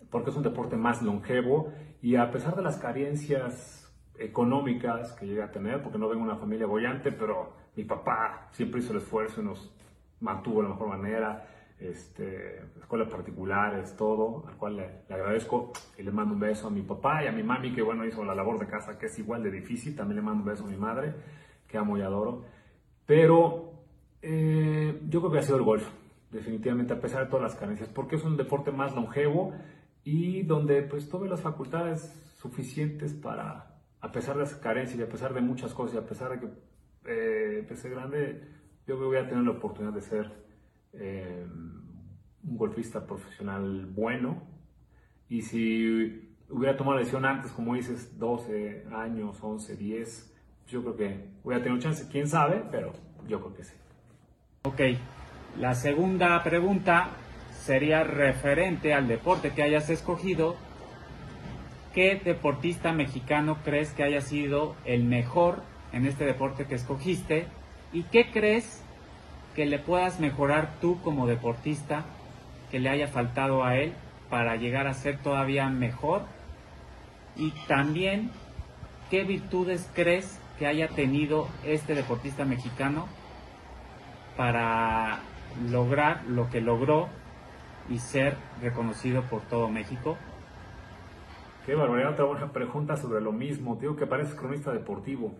porque 0.10 0.30
es 0.30 0.36
un 0.36 0.44
deporte 0.44 0.76
más 0.76 1.02
longevo 1.02 1.72
y 2.02 2.16
a 2.16 2.32
pesar 2.32 2.56
de 2.56 2.62
las 2.62 2.78
carencias 2.78 3.84
económicas 4.20 5.14
que 5.14 5.28
llegué 5.28 5.44
a 5.44 5.52
tener, 5.52 5.82
porque 5.82 5.98
no 5.98 6.08
vengo 6.08 6.24
de 6.24 6.32
una 6.32 6.40
familia 6.40 6.66
bollante, 6.66 7.12
pero 7.12 7.54
mi 7.76 7.84
papá 7.84 8.48
siempre 8.52 8.80
hizo 8.80 8.92
el 8.92 9.00
esfuerzo 9.00 9.42
y 9.42 9.46
nos 9.46 9.74
mantuvo 10.20 10.62
de 10.62 10.64
la 10.64 10.74
mejor 10.74 10.88
manera 10.90 11.48
este, 11.80 12.60
escuelas 12.80 13.08
particulares, 13.10 13.96
todo, 13.96 14.46
al 14.48 14.58
cual 14.58 14.78
le, 14.78 15.14
agradezco 15.14 15.74
y 15.98 16.04
le 16.04 16.12
mando 16.12 16.34
un 16.34 16.40
beso 16.40 16.68
a 16.68 16.72
mi 16.72 16.82
papá 16.82 17.24
y 17.24 17.28
a 17.28 17.32
mi 17.32 17.44
mami 17.44 17.74
que 17.74 17.82
bueno 17.82 18.06
hizo 18.06 18.24
la 18.26 18.34
labor 18.34 18.60
de 18.60 18.68
casa 18.68 18.98
que 18.98 19.06
es 19.06 19.20
igual 19.20 19.44
de 19.44 19.52
difícil, 19.52 19.96
también 19.96 20.18
le 20.18 20.22
mando 20.24 20.44
un 20.44 20.50
beso 20.50 20.64
a 20.66 20.68
mi 20.68 20.78
madre 20.78 21.14
que 21.68 21.78
amo 21.78 21.98
y 21.98 22.02
adoro, 22.02 22.46
pero 23.06 23.74
eh, 24.22 25.02
yo 25.08 25.20
creo 25.20 25.32
que 25.32 25.40
ha 25.40 25.44
sido 25.44 25.58
el 25.58 25.64
golf, 25.64 25.88
definitivamente 26.32 26.94
a 26.94 27.00
pesar 27.00 27.26
de 27.26 27.30
todas 27.30 27.44
las 27.44 27.56
carencias, 27.60 27.90
porque 27.90 28.16
es 28.16 28.24
un 28.24 28.38
deporte 28.38 28.72
más 28.72 28.96
longevo 28.96 29.54
y 30.04 30.44
donde 30.44 30.82
pues 30.84 31.10
tuve 31.10 31.28
las 31.28 31.42
facultades 31.42 32.02
suficientes 32.42 33.14
para, 33.14 33.78
a 34.00 34.12
pesar 34.12 34.36
de 34.36 34.42
las 34.42 34.56
carencias 34.56 35.00
y 35.00 35.04
a 35.04 35.10
pesar 35.10 35.34
de 35.34 35.42
muchas 35.42 35.74
cosas 35.74 35.96
y 35.96 35.98
a 36.00 36.08
pesar 36.08 36.32
de 36.32 36.40
que 36.40 36.48
eh, 37.06 37.60
empecé 37.60 37.90
grande, 37.90 38.57
yo 38.88 38.98
voy 38.98 39.18
a 39.18 39.28
tener 39.28 39.44
la 39.44 39.52
oportunidad 39.52 39.94
de 39.94 40.02
ser 40.02 40.32
eh, 40.94 41.46
un 42.44 42.58
golfista 42.58 43.06
profesional 43.06 43.86
bueno. 43.88 44.42
Y 45.30 45.42
si 45.42 46.38
hubiera 46.50 46.78
tomado 46.78 46.96
la 46.96 47.00
decisión 47.00 47.26
antes, 47.26 47.52
como 47.52 47.76
dices, 47.76 48.18
12 48.18 48.86
años, 48.94 49.38
11, 49.42 49.76
10, 49.76 50.34
yo 50.68 50.82
creo 50.82 50.96
que 50.96 51.30
hubiera 51.44 51.62
tenido 51.62 51.82
chance. 51.82 52.08
Quién 52.10 52.28
sabe, 52.28 52.64
pero 52.72 52.94
yo 53.28 53.42
creo 53.42 53.54
que 53.54 53.64
sí. 53.66 53.76
Ok, 54.64 54.82
la 55.58 55.76
segunda 55.76 56.42
pregunta 56.44 57.10
sería 57.52 58.06
referente 58.06 58.94
al 58.94 59.10
deporte 59.10 59.52
que 59.54 59.64
hayas 59.64 59.90
escogido. 59.90 60.56
¿Qué 61.94 62.22
deportista 62.24 62.94
mexicano 62.94 63.58
crees 63.66 63.92
que 63.92 64.04
haya 64.04 64.22
sido 64.22 64.76
el 64.86 65.04
mejor 65.04 65.64
en 65.92 66.06
este 66.06 66.24
deporte 66.26 66.68
que 66.68 66.76
escogiste? 66.76 67.48
¿Y 67.94 68.04
qué 68.04 68.32
crees 68.32 68.84
que 69.56 69.66
le 69.66 69.80
puedas 69.80 70.20
mejorar 70.20 70.80
tú 70.82 71.02
como 71.02 71.28
deportista, 71.28 72.06
que 72.70 72.80
le 72.80 72.90
haya 72.90 73.08
faltado 73.08 73.64
a 73.64 73.78
él 73.78 73.94
para 74.30 74.56
llegar 74.56 74.88
a 74.88 74.94
ser 74.94 75.18
todavía 75.20 75.70
mejor? 75.70 76.24
Y 77.36 77.52
también, 77.68 78.32
¿qué 79.10 79.24
virtudes 79.24 79.90
crees 79.94 80.40
que 80.60 80.68
haya 80.68 80.90
tenido 80.90 81.48
este 81.64 81.96
deportista 81.96 82.46
mexicano 82.46 83.08
para 84.36 85.20
lograr 85.70 86.24
lo 86.26 86.50
que 86.50 86.62
logró 86.62 87.10
y 87.90 88.00
ser 88.00 88.36
reconocido 88.62 89.24
por 89.24 89.42
todo 89.44 89.70
México? 89.70 90.18
Qué 91.66 91.76
barbaridad, 91.76 92.14
otra 92.14 92.26
buena 92.26 92.52
pregunta 92.52 92.96
sobre 92.96 93.22
lo 93.22 93.32
mismo. 93.32 93.76
Digo 93.76 93.96
que 93.96 94.08
parece 94.08 94.36
cronista 94.36 94.72
deportivo. 94.72 95.36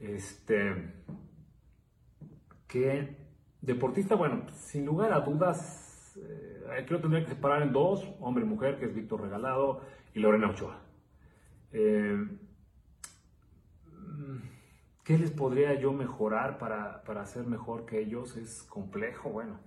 Este. 0.00 0.92
Que 2.66 3.16
deportista, 3.60 4.14
bueno, 4.14 4.46
sin 4.52 4.84
lugar 4.86 5.12
a 5.12 5.20
dudas, 5.20 6.16
eh, 6.16 6.84
creo 6.86 6.98
que 6.98 7.02
tendría 7.02 7.24
que 7.24 7.30
separar 7.30 7.62
en 7.62 7.72
dos: 7.72 8.06
hombre 8.20 8.44
y 8.44 8.46
mujer, 8.46 8.78
que 8.78 8.86
es 8.86 8.94
Víctor 8.94 9.22
Regalado 9.22 9.82
y 10.14 10.20
Lorena 10.20 10.50
Ochoa. 10.50 10.80
Eh, 11.72 12.26
¿Qué 15.04 15.18
les 15.18 15.30
podría 15.30 15.74
yo 15.74 15.92
mejorar 15.92 16.56
para, 16.56 17.02
para 17.04 17.26
ser 17.26 17.46
mejor 17.46 17.84
que 17.84 18.00
ellos? 18.00 18.36
Es 18.36 18.62
complejo, 18.62 19.30
bueno. 19.30 19.60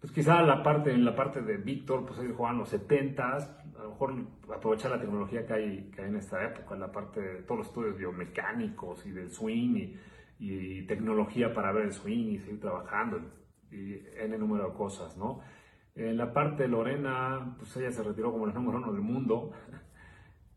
Pues 0.00 0.12
quizá 0.12 0.42
la 0.42 0.62
parte, 0.62 0.92
en 0.92 1.04
la 1.04 1.16
parte 1.16 1.42
de 1.42 1.56
Víctor, 1.56 2.06
pues 2.06 2.20
él 2.20 2.32
jugaba 2.32 2.52
en 2.52 2.60
los 2.60 2.68
70 2.68 3.36
a 3.78 3.82
lo 3.82 3.90
mejor 3.90 4.14
aprovechar 4.54 4.90
la 4.90 5.00
tecnología 5.00 5.46
que 5.46 5.52
hay, 5.52 5.90
que 5.90 6.02
hay 6.02 6.08
en 6.08 6.16
esta 6.16 6.44
época, 6.44 6.74
en 6.74 6.80
la 6.80 6.92
parte 6.92 7.20
de 7.20 7.42
todos 7.42 7.58
los 7.58 7.66
estudios 7.68 7.96
biomecánicos 7.96 9.06
y 9.06 9.10
del 9.10 9.30
swing 9.30 9.76
y, 9.76 9.96
y 10.38 10.82
tecnología 10.86 11.52
para 11.52 11.72
ver 11.72 11.86
el 11.86 11.92
swing 11.92 12.32
y 12.32 12.38
seguir 12.38 12.60
trabajando 12.60 13.20
y 13.70 14.00
N 14.20 14.38
número 14.38 14.68
de 14.68 14.74
cosas, 14.74 15.16
¿no? 15.16 15.40
En 15.94 16.16
la 16.16 16.32
parte 16.32 16.62
de 16.62 16.68
Lorena, 16.68 17.56
pues 17.58 17.76
ella 17.76 17.90
se 17.90 18.02
retiró 18.02 18.30
como 18.30 18.46
la 18.46 18.52
número 18.52 18.78
uno 18.78 18.92
del 18.92 19.02
mundo. 19.02 19.52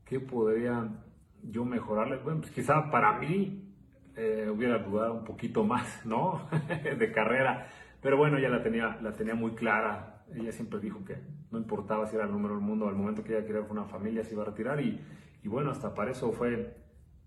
¿Qué 0.06 0.20
podría 0.20 0.88
yo 1.44 1.66
mejorarle? 1.66 2.18
Bueno, 2.18 2.42
pues 2.42 2.52
quizá 2.52 2.92
para 2.92 3.18
mí 3.18 3.74
eh, 4.16 4.50
hubiera 4.54 4.78
dudado 4.80 5.16
un 5.16 5.24
poquito 5.24 5.64
más, 5.64 6.06
¿no? 6.06 6.48
de 6.98 7.12
carrera. 7.12 7.68
Pero 8.02 8.18
bueno, 8.18 8.40
ya 8.40 8.50
la 8.50 8.62
tenía, 8.62 9.00
la 9.02 9.14
tenía 9.14 9.36
muy 9.36 9.52
clara. 9.52 10.24
Ella 10.34 10.52
siempre 10.52 10.80
dijo 10.80 11.04
que 11.04 11.18
no 11.50 11.58
importaba 11.58 12.06
si 12.06 12.16
era 12.16 12.26
el 12.26 12.32
número 12.32 12.56
del 12.56 12.64
mundo, 12.64 12.88
al 12.88 12.96
momento 12.96 13.24
que 13.24 13.36
ella 13.36 13.46
quería 13.46 13.62
una 13.62 13.86
familia 13.86 14.24
se 14.24 14.34
iba 14.34 14.44
a 14.44 14.48
retirar. 14.48 14.80
Y, 14.80 15.02
y 15.44 15.48
bueno, 15.48 15.72
hasta 15.72 15.94
para 15.94 16.12
eso 16.12 16.32
fue, 16.32 16.78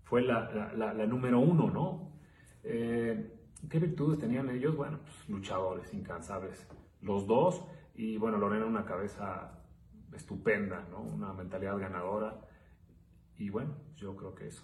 fue 0.03 0.21
la, 0.21 0.71
la, 0.73 0.93
la, 0.93 1.05
número 1.05 1.39
uno, 1.39 1.69
¿no? 1.69 2.14
Eh, 2.65 3.31
¿Qué 3.69 3.79
virtudes 3.79 4.19
tenían 4.19 4.49
ellos? 4.49 4.75
Bueno, 4.75 4.99
pues 5.03 5.29
luchadores, 5.29 5.93
incansables. 5.93 6.67
Los 7.01 7.25
dos. 7.25 7.63
Y 7.95 8.17
bueno, 8.17 8.37
Lorena 8.37 8.65
una 8.65 8.85
cabeza 8.85 9.59
estupenda, 10.13 10.85
¿no? 10.89 11.01
Una 11.01 11.33
mentalidad 11.33 11.77
ganadora. 11.77 12.41
Y 13.37 13.49
bueno, 13.49 13.75
yo 13.95 14.15
creo 14.15 14.35
que 14.35 14.47
eso. 14.47 14.63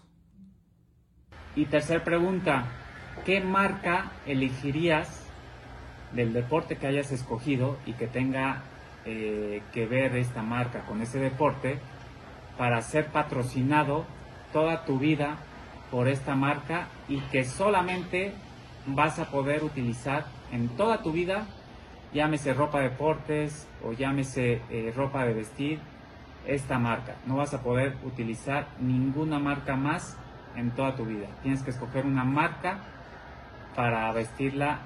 Y 1.55 1.65
tercera 1.65 2.03
pregunta, 2.03 2.65
¿qué 3.25 3.41
marca 3.41 4.11
elegirías 4.25 5.29
del 6.13 6.33
deporte 6.33 6.77
que 6.77 6.87
hayas 6.87 7.11
escogido 7.11 7.77
y 7.85 7.93
que 7.93 8.07
tenga 8.07 8.63
eh, 9.05 9.61
que 9.73 9.85
ver 9.85 10.15
esta 10.15 10.43
marca 10.43 10.85
con 10.85 11.01
ese 11.01 11.19
deporte 11.19 11.79
para 12.57 12.81
ser 12.81 13.07
patrocinado 13.07 14.05
toda 14.53 14.85
tu 14.85 14.99
vida 14.99 15.37
por 15.91 16.07
esta 16.07 16.35
marca 16.35 16.87
y 17.07 17.19
que 17.19 17.43
solamente 17.43 18.33
vas 18.87 19.19
a 19.19 19.29
poder 19.29 19.63
utilizar 19.63 20.25
en 20.51 20.69
toda 20.69 21.03
tu 21.03 21.11
vida, 21.11 21.45
llámese 22.13 22.53
ropa 22.53 22.79
de 22.79 22.89
deportes 22.89 23.67
o 23.83 23.91
llámese 23.91 24.61
eh, 24.69 24.93
ropa 24.95 25.25
de 25.25 25.33
vestir, 25.33 25.79
esta 26.45 26.79
marca. 26.79 27.15
No 27.25 27.37
vas 27.37 27.53
a 27.53 27.61
poder 27.61 27.95
utilizar 28.03 28.67
ninguna 28.79 29.39
marca 29.39 29.75
más 29.75 30.17
en 30.55 30.71
toda 30.71 30.95
tu 30.95 31.05
vida. 31.05 31.27
Tienes 31.43 31.63
que 31.63 31.71
escoger 31.71 32.05
una 32.05 32.23
marca 32.23 32.79
para 33.75 34.11
vestirla 34.11 34.79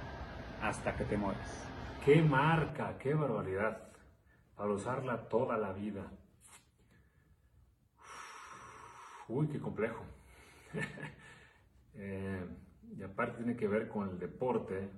hasta 0.62 0.96
que 0.96 1.06
te 1.06 1.18
mueras. 1.18 1.68
¡Qué 2.04 2.22
marca! 2.22 2.98
¡Qué 3.00 3.14
barbaridad! 3.14 3.82
Para 4.56 4.72
usarla 4.72 5.28
toda 5.28 5.58
la 5.58 5.74
vida. 5.74 6.04
Uy, 9.28 9.48
qué 9.48 9.60
complejo. 9.60 10.04
eh, 11.96 12.46
y 12.98 13.04
aparte 13.04 13.38
tiene 13.38 13.56
que 13.56 13.68
ver 13.68 13.88
con 13.88 14.10
el 14.10 14.20
deporte. 14.20 14.90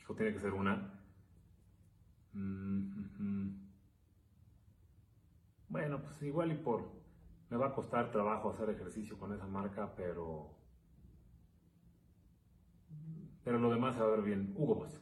Hijo, 0.00 0.14
tiene 0.14 0.32
que 0.32 0.40
ser 0.40 0.52
una. 0.52 1.00
Mm. 2.32 3.68
Bueno, 5.68 6.00
pues 6.02 6.22
igual 6.22 6.52
y 6.52 6.56
por... 6.56 6.96
Me 7.50 7.56
va 7.56 7.68
a 7.68 7.74
costar 7.74 8.10
trabajo 8.10 8.50
hacer 8.50 8.70
ejercicio 8.70 9.18
con 9.18 9.32
esa 9.32 9.46
marca, 9.46 9.94
pero... 9.96 10.54
Pero 13.44 13.58
lo 13.58 13.70
demás 13.70 13.94
se 13.94 14.00
va 14.00 14.08
a 14.08 14.10
ver 14.10 14.22
bien. 14.22 14.52
Hugo 14.56 14.74
Boss. 14.74 15.00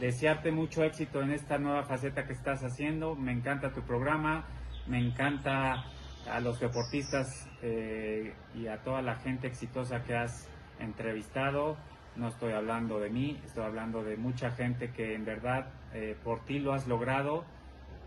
Desearte 0.00 0.50
mucho 0.50 0.82
éxito 0.82 1.22
en 1.22 1.30
esta 1.30 1.58
nueva 1.58 1.84
faceta 1.84 2.26
que 2.26 2.32
estás 2.32 2.64
haciendo. 2.64 3.14
Me 3.14 3.32
encanta 3.32 3.72
tu 3.72 3.82
programa. 3.82 4.46
Me 4.86 4.98
encanta 4.98 5.84
a 6.30 6.40
los 6.40 6.60
deportistas 6.60 7.48
eh, 7.62 8.34
y 8.54 8.66
a 8.66 8.78
toda 8.82 9.02
la 9.02 9.16
gente 9.16 9.46
exitosa 9.46 10.02
que 10.04 10.16
has 10.16 10.48
entrevistado. 10.78 11.76
No 12.16 12.28
estoy 12.28 12.52
hablando 12.52 12.98
de 12.98 13.10
mí, 13.10 13.40
estoy 13.44 13.64
hablando 13.64 14.02
de 14.02 14.16
mucha 14.16 14.50
gente 14.50 14.90
que 14.90 15.14
en 15.14 15.24
verdad 15.24 15.68
eh, 15.94 16.16
por 16.24 16.44
ti 16.44 16.58
lo 16.58 16.72
has 16.72 16.86
logrado 16.86 17.44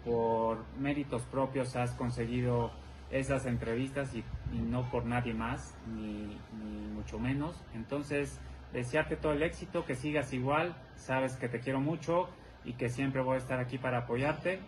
por 0.04 0.66
méritos 0.78 1.24
propios 1.24 1.76
has 1.76 1.92
conseguido 1.92 2.72
esas 3.12 3.46
entrevistas 3.46 4.14
y, 4.16 4.24
no 4.52 4.90
por 4.90 5.06
nadie 5.06 5.34
más, 5.34 5.76
ni, 5.96 6.40
ni, 6.58 6.88
mucho 6.94 7.20
menos. 7.20 7.56
Entonces, 7.74 8.40
desearte 8.72 9.16
todo 9.16 9.34
el 9.34 9.44
éxito, 9.44 9.86
que 9.86 9.96
sigas 9.96 10.34
igual, 10.34 10.76
sabes 10.96 11.36
que 11.38 11.48
te 11.48 11.60
quiero 11.60 11.80
mucho 11.80 12.28
y 12.66 12.74
que 12.74 12.90
siempre 12.90 13.22
voy 13.22 13.36
a 13.36 13.38
estar 13.38 13.60
aquí 13.60 13.78
para 13.78 14.00
apoyarte 14.00 14.60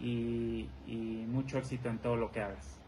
y, 0.00 0.68
mucho 1.28 1.58
éxito 1.58 1.88
en 1.88 1.98
todo 1.98 2.16
lo 2.16 2.30
que 2.30 2.40
hagas. 2.40 2.80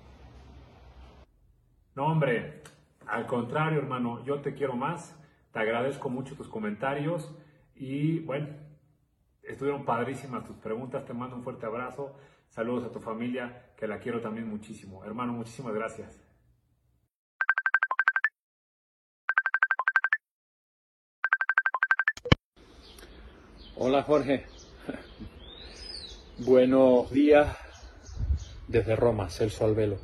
No, 1.95 2.07
hombre, 2.07 2.63
al 3.07 3.27
contrario, 3.27 3.79
hermano, 3.79 4.25
yo 4.25 4.41
te 4.41 4.55
quiero 4.55 4.77
más, 4.77 5.17
te 5.53 5.59
agradezco 5.59 6.09
mucho 6.09 6.37
tus 6.37 6.49
comentarios 6.49 7.35
y 7.75 8.21
bueno, 8.21 8.47
Estuvieron 9.47 9.85
padrísimas 9.85 10.45
tus 10.45 10.57
preguntas, 10.57 11.05
te 11.05 11.15
mando 11.15 11.37
un 11.37 11.45
fuerte 11.45 11.67
abrazo, 11.67 12.17
saludos 12.49 12.85
a 12.85 12.91
tu 12.91 12.99
familia, 12.99 13.71
que 13.77 13.87
la 13.87 14.01
quiero 14.01 14.21
también 14.21 14.49
muchísimo. 14.49 15.05
Hermano, 15.05 15.33
muchísimas 15.35 15.73
gracias. 15.73 16.21
Hola 23.77 24.03
Jorge, 24.03 24.47
buenos 26.39 27.11
días 27.11 27.57
desde 28.69 28.97
Roma, 28.97 29.31
Celso 29.31 29.65
Albelo. 29.65 29.97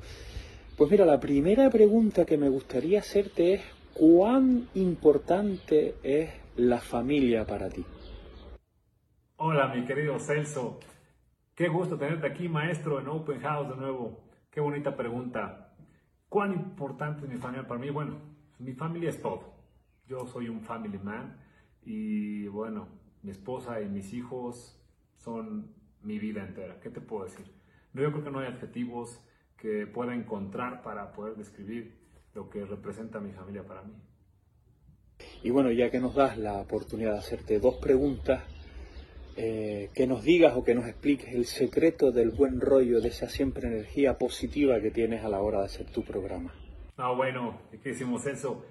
Pues 0.76 0.90
mira, 0.90 1.04
la 1.04 1.20
primera 1.20 1.68
pregunta 1.70 2.24
que 2.24 2.38
me 2.38 2.48
gustaría 2.48 3.00
hacerte 3.00 3.54
es, 3.54 3.62
¿cuán 3.92 4.68
importante 4.74 5.94
es 6.02 6.30
la 6.56 6.78
familia 6.78 7.46
para 7.46 7.68
ti? 7.68 7.84
Hola, 9.36 9.74
mi 9.74 9.84
querido 9.84 10.18
Celso. 10.18 10.80
Qué 11.54 11.68
gusto 11.68 11.98
tenerte 11.98 12.26
aquí, 12.26 12.48
maestro, 12.48 13.00
en 13.00 13.08
Open 13.08 13.40
House 13.40 13.68
de 13.68 13.76
nuevo. 13.76 14.20
Qué 14.50 14.60
bonita 14.60 14.96
pregunta. 14.96 15.74
¿Cuán 16.28 16.52
importante 16.52 17.24
es 17.24 17.30
mi 17.30 17.38
familia 17.38 17.66
para 17.66 17.80
mí? 17.80 17.90
Bueno, 17.90 18.16
mi 18.58 18.72
familia 18.72 19.10
es 19.10 19.20
todo. 19.20 19.52
Yo 20.06 20.26
soy 20.26 20.48
un 20.48 20.62
family 20.62 20.98
man 20.98 21.38
y 21.84 22.46
bueno, 22.48 22.88
mi 23.22 23.30
esposa 23.30 23.80
y 23.82 23.88
mis 23.88 24.12
hijos 24.14 24.78
son 25.16 25.81
mi 26.04 26.18
vida 26.18 26.42
entera. 26.42 26.80
¿Qué 26.80 26.90
te 26.90 27.00
puedo 27.00 27.24
decir? 27.24 27.46
Yo 27.94 28.10
creo 28.10 28.24
que 28.24 28.30
no 28.30 28.40
hay 28.40 28.46
adjetivos 28.46 29.20
que 29.58 29.86
pueda 29.86 30.14
encontrar 30.14 30.82
para 30.82 31.12
poder 31.12 31.36
describir 31.36 31.94
lo 32.34 32.48
que 32.48 32.64
representa 32.64 33.20
mi 33.20 33.32
familia 33.32 33.64
para 33.64 33.82
mí. 33.82 33.94
Y 35.42 35.50
bueno, 35.50 35.70
ya 35.70 35.90
que 35.90 36.00
nos 36.00 36.14
das 36.14 36.38
la 36.38 36.54
oportunidad 36.54 37.12
de 37.12 37.18
hacerte 37.18 37.58
dos 37.60 37.76
preguntas, 37.76 38.42
eh, 39.36 39.90
que 39.94 40.06
nos 40.06 40.22
digas 40.22 40.54
o 40.56 40.64
que 40.64 40.74
nos 40.74 40.86
expliques 40.86 41.34
el 41.34 41.46
secreto 41.46 42.12
del 42.12 42.30
buen 42.30 42.60
rollo, 42.60 43.00
de 43.00 43.08
esa 43.08 43.28
siempre 43.28 43.68
energía 43.68 44.18
positiva 44.18 44.80
que 44.80 44.90
tienes 44.90 45.24
a 45.24 45.28
la 45.28 45.40
hora 45.40 45.60
de 45.60 45.66
hacer 45.66 45.86
tu 45.90 46.02
programa. 46.02 46.52
No, 46.98 47.16
bueno, 47.16 47.58
¿qué 47.82 47.90
hicimos 47.90 48.26
eso? 48.26 48.64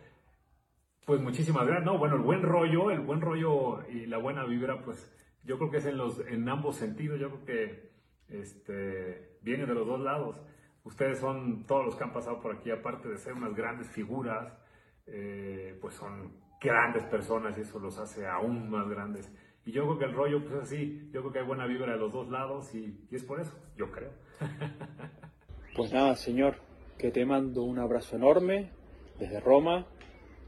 Pues 1.05 1.19
muchísimas 1.19 1.65
gracias. 1.65 1.85
No, 1.85 1.97
bueno, 1.97 2.15
el 2.15 2.21
buen 2.21 2.41
rollo, 2.41 2.91
el 2.91 2.99
buen 2.99 3.21
rollo 3.21 3.87
y 3.89 4.05
la 4.05 4.17
buena 4.17 4.45
vibra, 4.45 4.83
pues 4.83 5.11
yo 5.43 5.57
creo 5.57 5.71
que 5.71 5.77
es 5.77 5.85
en, 5.85 5.97
los, 5.97 6.19
en 6.27 6.47
ambos 6.49 6.75
sentidos. 6.75 7.19
Yo 7.19 7.29
creo 7.29 7.45
que 7.45 7.91
este, 8.27 9.37
viene 9.41 9.65
de 9.65 9.73
los 9.73 9.87
dos 9.87 9.99
lados. 9.99 10.41
Ustedes 10.83 11.19
son 11.19 11.65
todos 11.65 11.85
los 11.85 11.95
que 11.95 12.03
han 12.03 12.13
pasado 12.13 12.41
por 12.41 12.55
aquí, 12.55 12.71
aparte 12.71 13.07
de 13.07 13.17
ser 13.17 13.33
unas 13.33 13.55
grandes 13.55 13.87
figuras, 13.89 14.57
eh, 15.05 15.77
pues 15.79 15.93
son 15.95 16.39
grandes 16.59 17.03
personas 17.05 17.57
y 17.57 17.61
eso 17.61 17.79
los 17.79 17.99
hace 17.99 18.25
aún 18.25 18.69
más 18.69 18.89
grandes. 18.89 19.31
Y 19.63 19.71
yo 19.71 19.83
creo 19.83 19.99
que 19.99 20.05
el 20.05 20.13
rollo, 20.13 20.39
pues 20.39 20.53
es 20.53 20.61
así, 20.61 21.09
yo 21.11 21.21
creo 21.21 21.31
que 21.31 21.39
hay 21.39 21.45
buena 21.45 21.67
vibra 21.67 21.93
de 21.93 21.99
los 21.99 22.11
dos 22.11 22.29
lados 22.29 22.73
y, 22.73 23.07
y 23.11 23.15
es 23.15 23.23
por 23.23 23.39
eso, 23.39 23.53
yo 23.75 23.91
creo. 23.91 24.11
Pues 25.73 25.93
nada, 25.93 26.17
señor, 26.17 26.55
que 26.97 27.11
te 27.11 27.25
mando 27.25 27.63
un 27.63 27.79
abrazo 27.79 28.17
enorme 28.17 28.71
desde 29.17 29.39
Roma. 29.39 29.85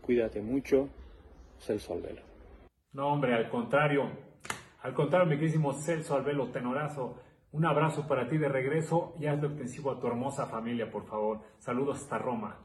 Cuídate 0.02 0.42
mucho, 0.42 0.90
Celso 1.60 1.94
Albelo. 1.94 2.22
No, 2.92 3.08
hombre, 3.08 3.34
al 3.34 3.50
contrario. 3.50 4.12
Al 4.84 4.94
contrario, 4.94 5.28
mi 5.28 5.36
queridísimo 5.36 5.72
Celso 5.72 6.14
Albelo 6.14 6.48
Tenorazo. 6.48 7.18
Un 7.54 7.66
abrazo 7.66 8.06
para 8.06 8.28
ti 8.28 8.38
de 8.38 8.50
regreso 8.50 9.16
y 9.18 9.28
hazlo 9.28 9.48
extensivo 9.48 9.92
a 9.92 10.00
tu 10.00 10.08
hermosa 10.08 10.46
familia, 10.48 10.92
por 10.92 11.06
favor. 11.06 11.40
Saludos 11.58 12.02
hasta 12.02 12.18
Roma. 12.18 12.58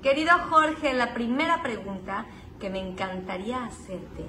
Querido 0.00 0.30
Jorge, 0.48 0.94
la 0.94 1.12
primera 1.12 1.60
pregunta 1.60 2.26
que 2.60 2.70
me 2.70 2.78
encantaría 2.78 3.64
hacerte 3.64 4.24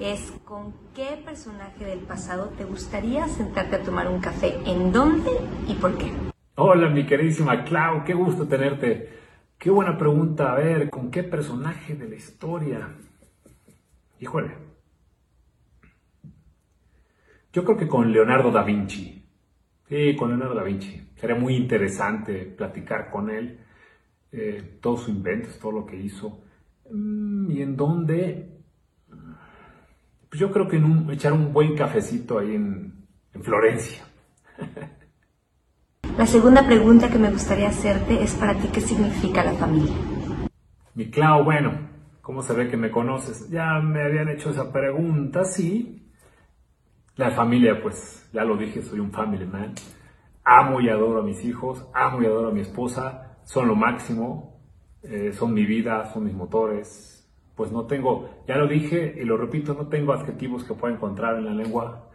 es 0.00 0.32
¿con 0.46 0.72
qué 0.94 1.20
personaje 1.22 1.84
del 1.84 2.00
pasado 2.00 2.48
te 2.56 2.64
gustaría 2.64 3.28
sentarte 3.28 3.76
a 3.76 3.82
tomar 3.82 4.08
un 4.08 4.20
café? 4.20 4.56
¿En 4.64 4.90
dónde 4.90 5.32
y 5.68 5.74
por 5.74 5.98
qué? 5.98 6.10
Hola, 6.54 6.88
mi 6.88 7.04
queridísima 7.04 7.62
Clau, 7.64 8.04
qué 8.04 8.14
gusto 8.14 8.48
tenerte. 8.48 9.25
Qué 9.58 9.70
buena 9.70 9.96
pregunta. 9.96 10.52
A 10.52 10.56
ver, 10.56 10.90
¿con 10.90 11.10
qué 11.10 11.22
personaje 11.22 11.94
de 11.94 12.08
la 12.08 12.14
historia? 12.14 12.94
Híjole. 14.20 14.54
Yo 17.52 17.64
creo 17.64 17.76
que 17.76 17.88
con 17.88 18.12
Leonardo 18.12 18.50
da 18.50 18.62
Vinci. 18.62 19.24
Sí, 19.88 20.14
con 20.16 20.28
Leonardo 20.28 20.54
da 20.54 20.62
Vinci. 20.62 21.10
Sería 21.16 21.36
muy 21.36 21.56
interesante 21.56 22.44
platicar 22.44 23.10
con 23.10 23.30
él. 23.30 23.60
Eh, 24.30 24.78
todo 24.82 24.98
su 24.98 25.10
invento, 25.10 25.48
todo 25.60 25.72
lo 25.72 25.86
que 25.86 25.96
hizo. 25.96 26.42
Mm, 26.90 27.50
y 27.50 27.62
en 27.62 27.76
dónde. 27.76 28.62
Pues 30.28 30.40
yo 30.40 30.52
creo 30.52 30.68
que 30.68 30.76
en 30.76 30.84
un, 30.84 31.10
echar 31.10 31.32
un 31.32 31.52
buen 31.52 31.74
cafecito 31.74 32.38
ahí 32.38 32.54
en, 32.54 33.06
en 33.32 33.42
Florencia. 33.42 34.04
La 36.16 36.24
segunda 36.24 36.66
pregunta 36.66 37.10
que 37.10 37.18
me 37.18 37.30
gustaría 37.30 37.68
hacerte 37.68 38.22
es 38.22 38.34
para 38.36 38.54
ti 38.54 38.68
qué 38.72 38.80
significa 38.80 39.44
la 39.44 39.52
familia. 39.52 39.94
Mi 40.94 41.10
Clau, 41.10 41.44
bueno, 41.44 41.72
¿cómo 42.22 42.40
se 42.40 42.54
ve 42.54 42.68
que 42.68 42.78
me 42.78 42.90
conoces? 42.90 43.50
Ya 43.50 43.80
me 43.80 44.02
habían 44.02 44.30
hecho 44.30 44.48
esa 44.48 44.72
pregunta, 44.72 45.44
sí. 45.44 46.10
La 47.16 47.32
familia, 47.32 47.82
pues, 47.82 48.30
ya 48.32 48.44
lo 48.44 48.56
dije, 48.56 48.80
soy 48.80 48.98
un 48.98 49.12
family 49.12 49.44
man. 49.44 49.74
Amo 50.42 50.80
y 50.80 50.88
adoro 50.88 51.20
a 51.20 51.22
mis 51.22 51.44
hijos, 51.44 51.86
amo 51.92 52.22
y 52.22 52.24
adoro 52.24 52.48
a 52.48 52.52
mi 52.52 52.60
esposa, 52.60 53.36
son 53.44 53.68
lo 53.68 53.76
máximo, 53.76 54.62
eh, 55.02 55.34
son 55.34 55.52
mi 55.52 55.66
vida, 55.66 56.06
son 56.14 56.24
mis 56.24 56.34
motores. 56.34 57.30
Pues 57.54 57.70
no 57.72 57.84
tengo, 57.84 58.42
ya 58.48 58.56
lo 58.56 58.66
dije 58.66 59.16
y 59.20 59.24
lo 59.26 59.36
repito, 59.36 59.74
no 59.74 59.88
tengo 59.88 60.14
adjetivos 60.14 60.64
que 60.64 60.72
pueda 60.72 60.94
encontrar 60.94 61.36
en 61.36 61.44
la 61.44 61.52
lengua 61.52 62.08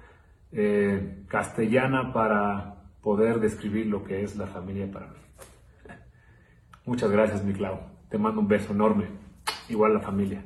eh, 0.52 1.24
castellana 1.28 2.12
para 2.12 2.81
poder 3.02 3.40
describir 3.40 3.88
lo 3.88 4.04
que 4.04 4.24
es 4.24 4.36
la 4.36 4.48
familia 4.48 4.90
para 4.92 5.08
mí. 5.08 5.18
Muchas 6.86 7.12
gracias, 7.12 7.44
mi 7.44 7.54
Clau. 7.54 7.80
Te 8.10 8.18
mando 8.18 8.42
un 8.42 8.48
beso 8.48 8.74
enorme. 8.74 9.06
Igual 9.70 9.94
la 9.94 10.02
familia. 10.02 10.44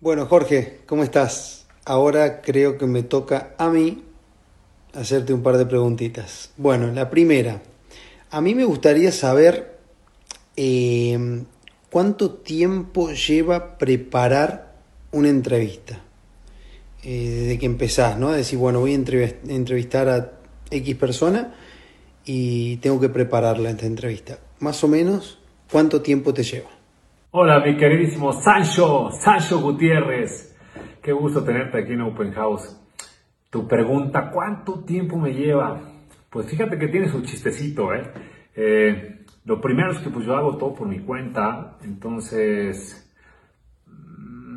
Bueno, 0.00 0.26
Jorge, 0.26 0.80
¿cómo 0.86 1.02
estás? 1.02 1.66
Ahora 1.84 2.40
creo 2.40 2.78
que 2.78 2.86
me 2.86 3.02
toca 3.02 3.54
a 3.58 3.68
mí 3.68 4.04
hacerte 4.94 5.32
un 5.32 5.42
par 5.42 5.56
de 5.56 5.66
preguntitas. 5.66 6.52
Bueno, 6.56 6.86
la 6.92 7.10
primera, 7.10 7.62
a 8.30 8.40
mí 8.40 8.54
me 8.54 8.64
gustaría 8.64 9.10
saber 9.10 9.78
eh, 10.56 11.44
cuánto 11.90 12.30
tiempo 12.32 13.10
lleva 13.10 13.78
preparar 13.78 14.76
una 15.10 15.30
entrevista. 15.30 16.00
Eh, 17.02 17.42
desde 17.42 17.58
que 17.58 17.66
empezás, 17.66 18.18
¿no? 18.18 18.30
Decir, 18.32 18.58
bueno, 18.58 18.80
voy 18.80 18.92
a 18.92 18.94
entrevistar 18.94 20.08
a 20.08 20.32
X 20.70 20.94
persona 20.96 21.54
y 22.24 22.78
tengo 22.78 23.00
que 23.00 23.08
prepararla 23.08 23.70
esta 23.70 23.86
entrevista. 23.86 24.38
Más 24.60 24.82
o 24.82 24.88
menos, 24.88 25.40
¿cuánto 25.70 26.02
tiempo 26.02 26.34
te 26.34 26.42
lleva? 26.42 26.70
Hola, 27.30 27.60
mi 27.60 27.76
queridísimo 27.76 28.32
Sancho, 28.32 29.10
Sancho 29.12 29.60
Gutiérrez. 29.60 30.56
Qué 31.00 31.12
gusto 31.12 31.44
tenerte 31.44 31.78
aquí 31.78 31.92
en 31.92 32.00
Open 32.00 32.32
House. 32.32 32.76
Tu 33.48 33.66
pregunta, 33.66 34.30
¿cuánto 34.32 34.80
tiempo 34.80 35.16
me 35.16 35.32
lleva? 35.32 35.80
Pues 36.28 36.46
fíjate 36.50 36.78
que 36.78 36.88
tiene 36.88 37.08
su 37.08 37.22
chistecito, 37.22 37.94
¿eh? 37.94 38.12
eh 38.56 39.14
lo 39.44 39.60
primero 39.60 39.92
es 39.92 39.98
que 39.98 40.10
pues 40.10 40.26
yo 40.26 40.34
hago 40.36 40.58
todo 40.58 40.74
por 40.74 40.86
mi 40.86 41.00
cuenta, 41.00 41.78
entonces 41.82 43.07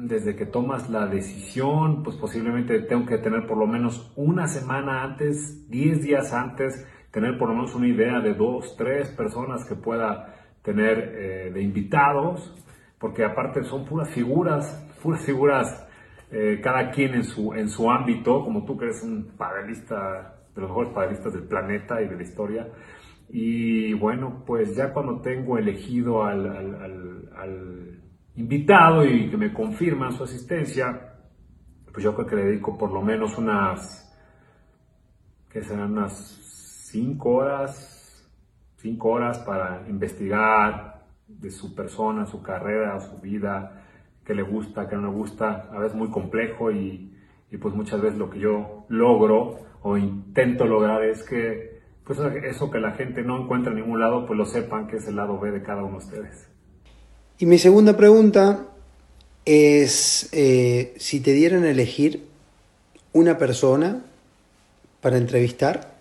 desde 0.08 0.36
que 0.36 0.46
tomas 0.46 0.90
la 0.90 1.06
decisión, 1.06 2.04
pues 2.04 2.16
posiblemente 2.18 2.80
tengo 2.82 3.06
que 3.06 3.18
tener 3.18 3.46
por 3.46 3.58
lo 3.58 3.68
menos 3.68 4.12
una 4.16 4.48
semana 4.48 5.04
antes, 5.04 5.70
10 5.70 6.02
días 6.02 6.34
antes, 6.34 6.88
tener 7.12 7.38
por 7.38 7.50
lo 7.50 7.56
menos 7.56 7.76
una 7.76 7.88
idea 7.88 8.20
de 8.20 8.34
dos, 8.34 8.76
tres 8.78 9.10
personas 9.10 9.66
que 9.66 9.76
pueda 9.76 10.36
tener 10.64 10.98
eh, 10.98 11.52
de 11.54 11.62
invitados, 11.62 12.54
porque 13.00 13.24
aparte 13.24 13.64
son 13.64 13.86
puras 13.86 14.10
figuras, 14.10 14.88
puras 15.02 15.24
figuras, 15.26 15.88
eh, 16.32 16.60
cada 16.64 16.92
quien 16.92 17.14
en 17.14 17.24
su, 17.24 17.54
en 17.54 17.70
su 17.70 17.92
ámbito, 17.92 18.44
como 18.44 18.66
tú 18.66 18.78
que 18.78 18.86
eres 18.86 19.04
un 19.04 19.34
padelista, 19.38 20.38
de 20.56 20.62
los 20.62 20.70
mejores 20.70 20.92
padelistas 20.92 21.34
del 21.34 21.44
planeta 21.44 22.02
y 22.02 22.08
de 22.08 22.16
la 22.16 22.24
historia. 22.24 22.68
Y 23.30 23.94
bueno, 23.94 24.44
pues 24.46 24.76
ya 24.76 24.92
cuando 24.92 25.22
tengo 25.22 25.58
elegido 25.58 26.24
al, 26.26 26.42
invitado 28.36 29.06
y 29.06 29.30
que 29.30 29.38
me 29.38 29.54
confirman 29.54 30.14
su 30.14 30.24
asistencia, 30.24 31.16
pues 31.92 32.04
yo 32.04 32.16
creo 32.16 32.28
que 32.28 32.36
le 32.36 32.46
dedico 32.46 32.78
por 32.78 32.92
lo 32.92 33.02
menos 33.02 33.38
unas, 33.38 34.12
que 35.50 35.62
serán 35.62 35.92
unas 35.92 36.14
cinco 36.92 37.36
horas, 37.36 38.30
cinco 38.78 39.10
horas 39.10 39.40
para 39.40 39.88
investigar 39.90 41.06
de 41.28 41.52
su 41.52 41.76
persona, 41.76 42.26
su 42.26 42.42
carrera, 42.42 43.00
su 43.00 43.20
vida, 43.20 43.84
qué 44.26 44.34
le 44.34 44.44
gusta, 44.44 44.88
qué 44.88 44.96
no 44.96 45.04
le 45.04 45.14
gusta. 45.14 45.70
A 45.72 45.80
veces 45.80 45.96
muy 45.96 46.10
complejo 46.10 46.72
y, 46.72 47.16
y 47.50 47.58
pues 47.58 47.74
muchas 47.74 48.02
veces 48.02 48.18
lo 48.18 48.30
que 48.30 48.40
yo 48.40 48.86
logro 48.90 49.60
o 49.82 49.98
intento 49.98 50.66
lograr 50.66 51.04
es 51.04 51.24
que 51.24 51.72
pues 52.04 52.20
eso 52.20 52.72
que 52.72 52.80
la 52.80 52.92
gente 52.92 53.24
no 53.24 53.42
encuentra 53.42 53.72
en 53.72 53.80
ningún 53.80 54.00
lado, 54.00 54.26
pues 54.26 54.38
lo 54.38 54.46
sepan 54.46 54.88
que 54.88 54.98
es 54.98 55.08
el 55.08 55.16
lado 55.16 55.40
B 55.40 55.52
de 55.52 55.62
cada 55.62 55.84
uno 55.84 56.00
de 56.00 56.06
ustedes. 56.06 56.51
Y 57.42 57.48
mi 57.48 57.58
segunda 57.58 57.98
pregunta 57.98 58.68
es 59.46 60.30
eh, 60.32 60.94
si 60.98 61.22
te 61.22 61.34
dieran 61.34 61.64
a 61.64 61.72
elegir 61.72 62.28
una 63.14 63.40
persona 63.40 64.04
para 65.02 65.18
entrevistar, 65.18 65.96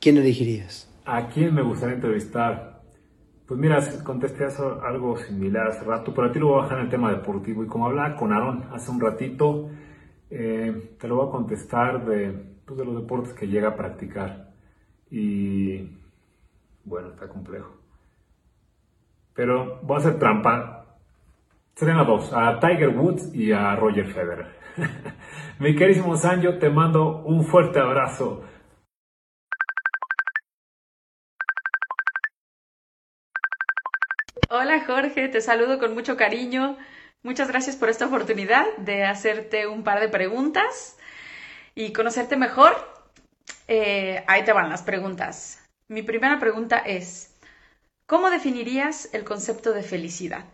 ¿quién 0.00 0.16
elegirías? 0.16 0.88
¿A 1.04 1.26
quién 1.26 1.52
me 1.52 1.62
gustaría 1.62 1.96
entrevistar? 1.96 2.80
Pues 3.44 3.58
mira, 3.58 3.82
contesté 4.04 4.46
algo 4.84 5.16
similar 5.16 5.66
hace 5.66 5.82
rato, 5.82 6.14
pero 6.14 6.28
a 6.28 6.32
ti 6.32 6.38
lo 6.38 6.46
voy 6.46 6.58
a 6.60 6.62
bajar 6.62 6.78
en 6.78 6.84
el 6.84 6.90
tema 6.90 7.10
deportivo. 7.10 7.64
Y 7.64 7.66
como 7.66 7.86
hablaba 7.86 8.14
con 8.14 8.32
Aarón 8.32 8.66
hace 8.72 8.92
un 8.92 9.00
ratito, 9.00 9.68
eh, 10.30 10.94
te 10.96 11.08
lo 11.08 11.16
voy 11.16 11.26
a 11.26 11.32
contestar 11.32 12.04
pues, 12.04 12.32
de 12.78 12.84
los 12.84 12.94
deportes 12.94 13.32
que 13.32 13.48
llega 13.48 13.70
a 13.70 13.76
practicar. 13.76 14.52
Y 15.10 15.88
bueno, 16.84 17.08
está 17.08 17.26
complejo. 17.26 17.83
Pero 19.34 19.80
voy 19.82 19.96
a 19.96 19.98
hacer 19.98 20.18
trampa. 20.18 20.86
Serían 21.74 21.98
a 21.98 22.04
dos, 22.04 22.32
a 22.32 22.60
Tiger 22.60 22.90
Woods 22.90 23.34
y 23.34 23.52
a 23.52 23.74
Roger 23.74 24.06
Federer. 24.06 24.46
Mi 25.58 25.74
querísimo 25.74 26.16
Sancho, 26.16 26.58
te 26.58 26.70
mando 26.70 27.22
un 27.24 27.44
fuerte 27.44 27.80
abrazo. 27.80 28.44
Hola 34.50 34.84
Jorge, 34.86 35.28
te 35.28 35.40
saludo 35.40 35.80
con 35.80 35.94
mucho 35.94 36.16
cariño. 36.16 36.76
Muchas 37.24 37.48
gracias 37.48 37.74
por 37.74 37.88
esta 37.88 38.06
oportunidad 38.06 38.66
de 38.76 39.04
hacerte 39.04 39.66
un 39.66 39.82
par 39.82 39.98
de 39.98 40.08
preguntas 40.08 40.96
y 41.74 41.92
conocerte 41.92 42.36
mejor. 42.36 42.72
Eh, 43.66 44.22
ahí 44.28 44.44
te 44.44 44.52
van 44.52 44.68
las 44.68 44.82
preguntas. 44.82 45.60
Mi 45.88 46.02
primera 46.02 46.38
pregunta 46.38 46.78
es, 46.78 47.33
¿cómo 48.06 48.30
definirías 48.30 49.12
el 49.14 49.24
concepto 49.24 49.72
de 49.72 49.82
felicidad? 49.82 50.46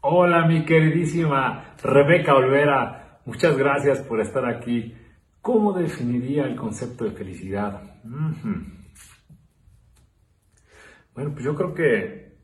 Hola 0.00 0.46
mi 0.46 0.64
queridísima 0.64 1.74
Rebeca 1.82 2.34
Olvera, 2.34 3.20
muchas 3.24 3.56
gracias 3.56 4.00
por 4.02 4.20
estar 4.20 4.46
aquí. 4.46 4.94
¿Cómo 5.40 5.72
definiría 5.72 6.44
el 6.44 6.56
concepto 6.56 7.04
de 7.04 7.12
felicidad? 7.12 7.82
Bueno, 11.14 11.32
pues 11.32 11.44
yo 11.44 11.54
creo 11.54 11.74
que 11.74 12.36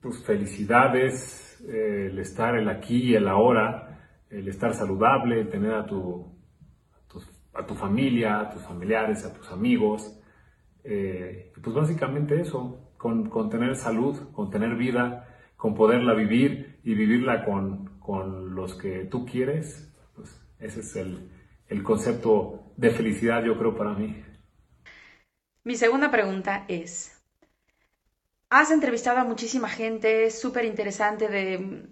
pues 0.00 0.24
felicidad 0.24 0.94
es 0.96 1.60
eh, 1.68 2.08
el 2.10 2.18
estar 2.18 2.56
el 2.56 2.68
aquí 2.68 3.02
y 3.02 3.14
el 3.14 3.26
ahora, 3.26 4.12
el 4.30 4.48
estar 4.48 4.72
saludable, 4.74 5.44
tener 5.46 5.74
a 5.74 5.84
tu, 5.84 6.32
a 7.54 7.66
tu, 7.66 7.74
familia, 7.74 8.40
a 8.40 8.50
tus 8.50 8.62
familiares, 8.62 9.24
a 9.24 9.32
tus 9.32 9.50
amigos. 9.50 10.16
Eh, 10.84 11.52
pues 11.60 11.74
básicamente 11.74 12.40
eso, 12.40 12.87
con, 12.98 13.48
tener 13.48 13.76
salud, 13.76 14.30
con 14.32 14.50
tener 14.50 14.74
vida, 14.74 15.36
con 15.56 15.74
poderla 15.74 16.14
vivir 16.14 16.80
y 16.84 16.94
vivirla 16.94 17.44
con, 17.44 17.98
con 18.00 18.54
los 18.54 18.74
que 18.74 19.04
tú 19.04 19.24
quieres, 19.24 19.90
pues 20.14 20.38
ese 20.58 20.80
es 20.80 20.96
el, 20.96 21.30
el 21.68 21.82
concepto 21.82 22.72
de 22.76 22.90
felicidad, 22.90 23.42
yo 23.44 23.56
creo, 23.56 23.76
para 23.76 23.94
mí. 23.94 24.22
Mi 25.64 25.76
segunda 25.76 26.10
pregunta 26.10 26.64
es, 26.68 27.22
has 28.50 28.70
entrevistado 28.70 29.18
a 29.18 29.24
muchísima 29.24 29.68
gente 29.68 30.30
súper 30.30 30.64
interesante 30.64 31.28
de 31.28 31.88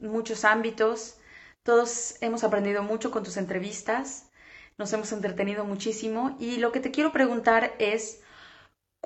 muchos 0.00 0.44
ámbitos, 0.44 1.18
todos 1.62 2.16
hemos 2.22 2.44
aprendido 2.44 2.82
mucho 2.82 3.10
con 3.10 3.24
tus 3.24 3.36
entrevistas, 3.36 4.30
nos 4.78 4.92
hemos 4.92 5.12
entretenido 5.12 5.64
muchísimo 5.64 6.36
y 6.38 6.58
lo 6.58 6.70
que 6.70 6.80
te 6.80 6.90
quiero 6.90 7.12
preguntar 7.12 7.74
es, 7.78 8.22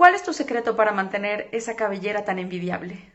¿cuál 0.01 0.15
es 0.15 0.23
tu 0.23 0.33
secreto 0.33 0.77
para 0.77 0.93
mantener 0.93 1.51
esa 1.53 1.77
cabellera 1.77 2.25
tan 2.25 2.39
envidiable? 2.39 3.13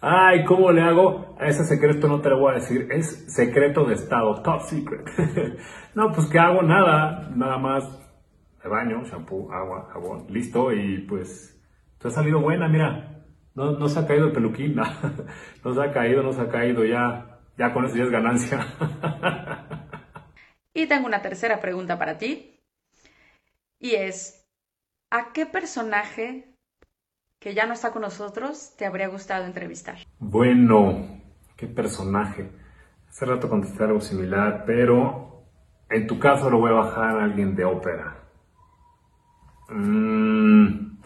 Ay, 0.00 0.44
¿cómo 0.44 0.72
le 0.72 0.82
hago? 0.82 1.36
A 1.38 1.46
ese 1.46 1.62
secreto 1.62 2.08
no 2.08 2.20
te 2.20 2.30
lo 2.30 2.40
voy 2.40 2.50
a 2.50 2.54
decir. 2.56 2.88
Es 2.90 3.32
secreto 3.32 3.84
de 3.84 3.94
estado, 3.94 4.42
top 4.42 4.62
secret. 4.62 5.08
no, 5.94 6.10
pues 6.10 6.26
que 6.28 6.40
hago 6.40 6.62
nada, 6.62 7.30
nada 7.32 7.58
más 7.58 7.84
baño, 8.64 9.04
shampoo, 9.04 9.52
agua, 9.52 9.88
jabón, 9.92 10.26
listo. 10.30 10.72
Y 10.72 11.06
pues, 11.06 11.56
te 12.00 12.08
ha 12.08 12.10
salido 12.10 12.40
buena, 12.40 12.66
mira. 12.66 13.22
No, 13.54 13.78
no 13.78 13.86
se 13.86 14.00
ha 14.00 14.06
caído 14.08 14.26
el 14.26 14.32
peluquín, 14.32 14.74
no, 14.74 14.82
no 15.64 15.74
se 15.74 15.80
ha 15.80 15.92
caído, 15.92 16.24
no 16.24 16.32
se 16.32 16.40
ha 16.40 16.48
caído, 16.48 16.84
ya, 16.84 17.38
ya 17.56 17.72
con 17.72 17.84
eso 17.84 17.94
ya 17.94 18.02
es 18.02 18.10
ganancia. 18.10 18.66
y 20.74 20.86
tengo 20.86 21.06
una 21.06 21.22
tercera 21.22 21.60
pregunta 21.60 21.98
para 21.98 22.18
ti. 22.18 22.60
Y 23.78 23.94
es, 23.94 24.46
¿a 25.10 25.32
qué 25.32 25.46
personaje 25.46 26.56
que 27.38 27.54
ya 27.54 27.66
no 27.66 27.72
está 27.72 27.90
con 27.90 28.02
nosotros 28.02 28.74
te 28.76 28.86
habría 28.86 29.08
gustado 29.08 29.44
entrevistar? 29.44 29.98
Bueno, 30.18 31.20
qué 31.56 31.66
personaje. 31.66 32.48
Hace 33.08 33.26
rato 33.26 33.48
contesté 33.48 33.84
algo 33.84 34.00
similar, 34.00 34.64
pero 34.64 35.44
en 35.90 36.06
tu 36.06 36.18
caso 36.18 36.48
lo 36.48 36.58
voy 36.58 36.70
a 36.70 36.74
bajar 36.74 37.18
a 37.18 37.24
alguien 37.24 37.54
de 37.54 37.64
ópera. 37.64 38.16
Mm, 39.68 40.98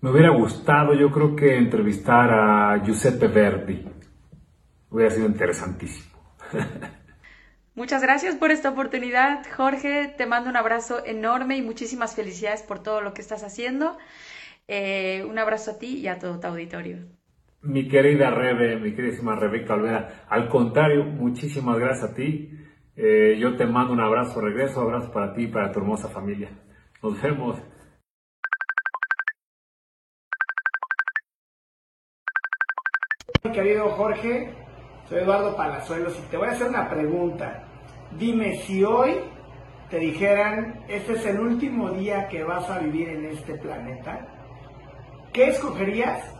me 0.00 0.10
hubiera 0.10 0.30
gustado, 0.30 0.94
yo 0.94 1.10
creo 1.10 1.36
que 1.36 1.56
entrevistar 1.58 2.30
a 2.32 2.82
Giuseppe 2.82 3.28
Verdi. 3.28 3.86
Hubiera 4.90 5.10
sido 5.10 5.26
interesantísimo. 5.26 6.16
Muchas 7.76 8.00
gracias 8.00 8.36
por 8.36 8.50
esta 8.50 8.70
oportunidad, 8.70 9.44
Jorge. 9.54 10.14
Te 10.16 10.24
mando 10.24 10.48
un 10.48 10.56
abrazo 10.56 11.04
enorme 11.04 11.58
y 11.58 11.62
muchísimas 11.62 12.16
felicidades 12.16 12.62
por 12.62 12.82
todo 12.82 13.02
lo 13.02 13.12
que 13.12 13.20
estás 13.20 13.44
haciendo. 13.44 13.98
Eh, 14.66 15.22
un 15.28 15.38
abrazo 15.38 15.72
a 15.72 15.78
ti 15.78 15.98
y 15.98 16.08
a 16.08 16.18
todo 16.18 16.40
tu 16.40 16.46
auditorio. 16.46 17.00
Mi 17.60 17.86
querida 17.86 18.30
Rebe, 18.30 18.76
mi 18.76 18.94
queridísima 18.94 19.36
Rebeca 19.36 19.74
Olvera, 19.74 20.24
al 20.30 20.48
contrario, 20.48 21.04
muchísimas 21.04 21.78
gracias 21.78 22.12
a 22.12 22.14
ti. 22.14 22.50
Eh, 22.96 23.36
yo 23.38 23.56
te 23.58 23.66
mando 23.66 23.92
un 23.92 24.00
abrazo, 24.00 24.40
regreso, 24.40 24.80
abrazo 24.80 25.12
para 25.12 25.34
ti 25.34 25.42
y 25.42 25.48
para 25.48 25.70
tu 25.70 25.80
hermosa 25.80 26.08
familia. 26.08 26.48
Nos 27.02 27.20
vemos. 27.20 27.62
Mi 33.44 33.52
querido 33.52 33.90
Jorge, 33.90 34.54
soy 35.10 35.18
Eduardo 35.18 35.54
Palazuelos 35.54 36.18
y 36.18 36.30
te 36.30 36.38
voy 36.38 36.48
a 36.48 36.52
hacer 36.52 36.68
una 36.68 36.88
pregunta. 36.88 37.65
Dime 38.18 38.56
si 38.58 38.84
hoy 38.84 39.16
te 39.90 39.98
dijeran, 39.98 40.84
este 40.88 41.14
es 41.14 41.26
el 41.26 41.40
último 41.40 41.90
día 41.90 42.28
que 42.28 42.44
vas 42.44 42.68
a 42.70 42.78
vivir 42.78 43.08
en 43.08 43.26
este 43.26 43.54
planeta, 43.58 44.26
¿qué 45.32 45.48
escogerías 45.48 46.34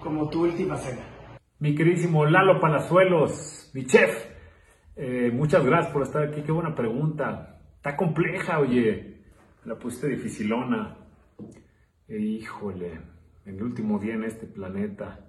como 0.00 0.28
tu 0.28 0.44
última 0.44 0.76
cena? 0.76 1.02
Mi 1.58 1.74
queridísimo 1.74 2.26
Lalo 2.26 2.60
Palazuelos, 2.60 3.70
mi 3.74 3.86
chef, 3.86 4.36
eh, 4.98 5.30
muchas 5.30 5.62
gracias 5.62 5.92
por 5.92 6.02
estar 6.02 6.22
aquí. 6.22 6.40
Qué 6.40 6.52
buena 6.52 6.74
pregunta. 6.74 7.60
Está 7.76 7.96
compleja, 7.96 8.58
oye. 8.58 9.20
La 9.66 9.78
pusiste 9.78 10.08
dificilona. 10.08 10.96
Eh, 12.08 12.18
híjole, 12.18 13.00
el 13.44 13.62
último 13.62 13.98
día 13.98 14.14
en 14.14 14.24
este 14.24 14.46
planeta. 14.46 15.20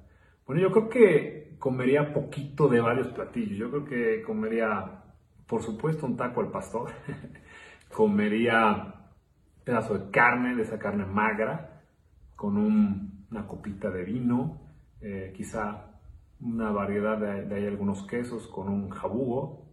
Bueno, 0.45 0.61
yo 0.61 0.71
creo 0.71 0.89
que 0.89 1.55
comería 1.59 2.13
poquito 2.13 2.69
de 2.69 2.79
varios 2.79 3.07
platillos. 3.09 3.57
Yo 3.57 3.69
creo 3.69 3.85
que 3.85 4.21
comería, 4.21 5.03
por 5.47 5.63
supuesto, 5.63 6.05
un 6.05 6.17
taco 6.17 6.41
al 6.41 6.51
pastor. 6.51 6.91
comería 7.93 8.73
un 8.73 9.63
pedazo 9.63 9.97
de 9.97 10.11
carne, 10.11 10.55
de 10.55 10.63
esa 10.63 10.77
carne 10.77 11.05
magra, 11.05 11.83
con 12.35 12.57
una 12.57 13.47
copita 13.47 13.89
de 13.89 14.03
vino, 14.03 14.61
eh, 15.01 15.33
quizá 15.35 15.99
una 16.39 16.71
variedad 16.71 17.17
de, 17.17 17.45
de, 17.45 17.67
algunos 17.67 18.05
quesos 18.05 18.47
con 18.47 18.69
un 18.69 18.89
jabugo 18.89 19.67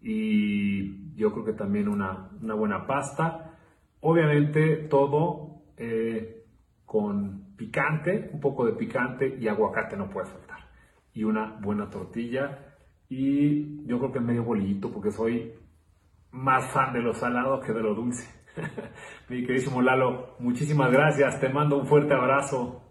y 0.00 1.14
yo 1.16 1.32
creo 1.32 1.44
que 1.44 1.52
también 1.52 1.88
una, 1.88 2.30
una 2.40 2.54
buena 2.54 2.86
pasta. 2.86 3.58
Obviamente 4.00 4.76
todo 4.88 5.62
eh, 5.76 6.44
con 6.84 7.56
picante, 7.56 8.30
un 8.32 8.40
poco 8.40 8.66
de 8.66 8.72
picante 8.74 9.36
y 9.40 9.48
aguacate 9.48 9.96
no 9.96 10.08
puede 10.08 10.26
faltar. 10.26 10.60
Y 11.12 11.24
una 11.24 11.58
buena 11.60 11.90
tortilla 11.90 12.75
y 13.08 13.86
yo 13.86 13.98
creo 13.98 14.12
que 14.12 14.20
medio 14.20 14.44
bolillito 14.44 14.90
porque 14.90 15.10
soy 15.10 15.52
más 16.30 16.70
fan 16.72 16.92
de 16.92 17.00
lo 17.00 17.14
salado 17.14 17.60
que 17.60 17.72
de 17.72 17.80
lo 17.80 17.94
dulce. 17.94 18.28
Mi 19.28 19.44
queridísimo 19.44 19.82
Lalo, 19.82 20.36
muchísimas 20.38 20.90
gracias, 20.90 21.40
te 21.40 21.48
mando 21.48 21.78
un 21.78 21.86
fuerte 21.86 22.14
abrazo. 22.14 22.82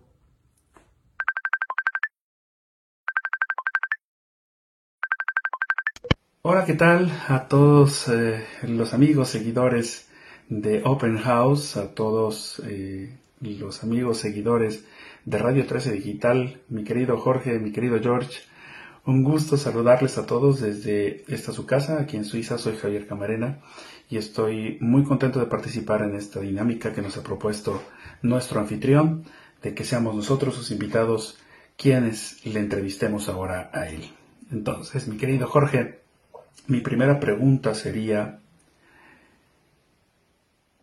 Hola, 6.44 6.64
¿qué 6.66 6.76
tal 6.76 7.12
a 7.28 7.48
todos 7.48 8.08
eh, 8.08 8.46
los 8.68 8.94
amigos, 8.94 9.30
seguidores 9.30 10.12
de 10.48 10.84
Open 10.86 11.18
House, 11.18 11.76
a 11.76 11.96
todos 11.96 12.62
eh, 12.68 13.18
los 13.42 13.84
amigos 13.84 14.20
seguidores 14.20 14.88
de 15.26 15.40
Radio 15.40 15.66
13 15.66 15.92
Digital, 15.92 16.62
mi 16.70 16.84
querido 16.84 17.18
Jorge, 17.18 17.58
mi 17.58 17.72
querido 17.72 18.00
George. 18.00 18.42
Un 19.06 19.24
gusto 19.24 19.56
saludarles 19.56 20.18
a 20.18 20.26
todos 20.26 20.62
desde 20.62 21.24
esta 21.28 21.52
su 21.52 21.68
casa, 21.68 22.00
aquí 22.00 22.18
en 22.18 22.26
Suiza. 22.26 22.58
Soy 22.58 22.76
Javier 22.76 23.06
Camarena 23.06 23.60
y 24.10 24.18
estoy 24.18 24.80
muy 24.82 25.04
contento 25.04 25.40
de 25.40 25.46
participar 25.46 26.02
en 26.02 26.16
esta 26.16 26.40
dinámica 26.40 26.92
que 26.92 27.04
nos 27.04 27.16
ha 27.16 27.22
propuesto 27.22 27.84
nuestro 28.24 28.60
anfitrión, 28.60 29.24
de 29.62 29.76
que 29.76 29.84
seamos 29.84 30.16
nosotros 30.16 30.56
sus 30.56 30.72
invitados 30.72 31.38
quienes 31.78 32.44
le 32.48 32.60
entrevistemos 32.60 33.30
ahora 33.30 33.70
a 33.74 33.88
él. 33.90 34.10
Entonces, 34.52 35.08
mi 35.08 35.18
querido 35.18 35.46
Jorge, 35.46 36.00
mi 36.66 36.82
primera 36.82 37.20
pregunta 37.20 37.76
sería, 37.76 38.40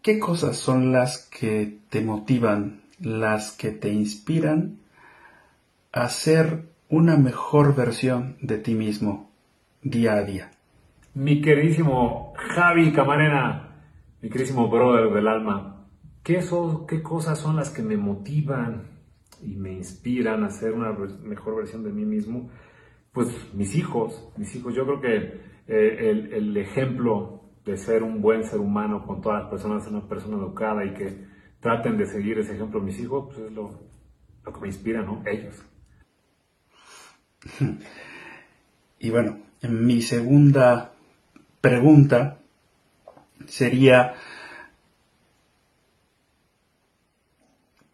¿Qué 0.00 0.20
cosas 0.20 0.56
son 0.56 0.92
las 0.92 1.18
que 1.18 1.78
te 1.90 2.02
motivan, 2.02 2.82
las 3.00 3.50
que 3.50 3.72
te 3.72 3.88
inspiran 3.88 4.78
a 5.90 6.08
ser 6.08 6.71
una 6.92 7.16
mejor 7.16 7.74
versión 7.74 8.36
de 8.42 8.58
ti 8.58 8.74
mismo 8.74 9.32
día 9.82 10.12
a 10.12 10.24
día? 10.24 10.50
Mi 11.14 11.40
queridísimo 11.40 12.34
Javi 12.36 12.92
Camarena, 12.92 13.82
mi 14.20 14.28
queridísimo 14.28 14.68
brother 14.68 15.10
del 15.10 15.26
alma, 15.26 15.86
¿qué, 16.22 16.40
¿qué 16.86 17.02
cosas 17.02 17.38
son 17.38 17.56
las 17.56 17.70
que 17.70 17.82
me 17.82 17.96
motivan 17.96 18.90
y 19.40 19.56
me 19.56 19.72
inspiran 19.72 20.44
a 20.44 20.50
ser 20.50 20.74
una 20.74 20.92
mejor 21.22 21.56
versión 21.56 21.82
de 21.82 21.92
mí 21.92 22.04
mismo? 22.04 22.50
Pues 23.10 23.54
mis 23.54 23.74
hijos, 23.74 24.30
mis 24.36 24.54
hijos, 24.54 24.74
yo 24.74 24.84
creo 24.84 25.00
que 25.00 25.16
eh, 25.68 26.30
el, 26.34 26.54
ejemplo 26.58 27.40
de 27.64 27.78
ser 27.78 28.02
un 28.02 28.20
buen 28.20 28.44
ser 28.44 28.60
humano 28.60 29.06
con 29.06 29.22
todas 29.22 29.44
las 29.44 29.50
personas, 29.50 29.86
una 29.88 30.06
persona 30.06 30.36
educada 30.36 30.84
y 30.84 30.92
que 30.92 31.24
traten 31.58 31.96
de 31.96 32.04
seguir 32.04 32.38
ese 32.38 32.54
ejemplo 32.54 32.80
mis 32.80 33.00
hijos, 33.00 33.28
pues 33.28 33.38
es 33.38 33.52
lo, 33.52 33.80
que 34.44 34.60
me 34.60 34.66
inspira, 34.66 35.00
¿no? 35.00 35.22
Ellos. 35.24 35.71
Y 38.98 39.10
bueno, 39.10 39.40
mi 39.62 40.00
segunda 40.00 40.92
pregunta 41.60 42.38
sería, 43.48 44.14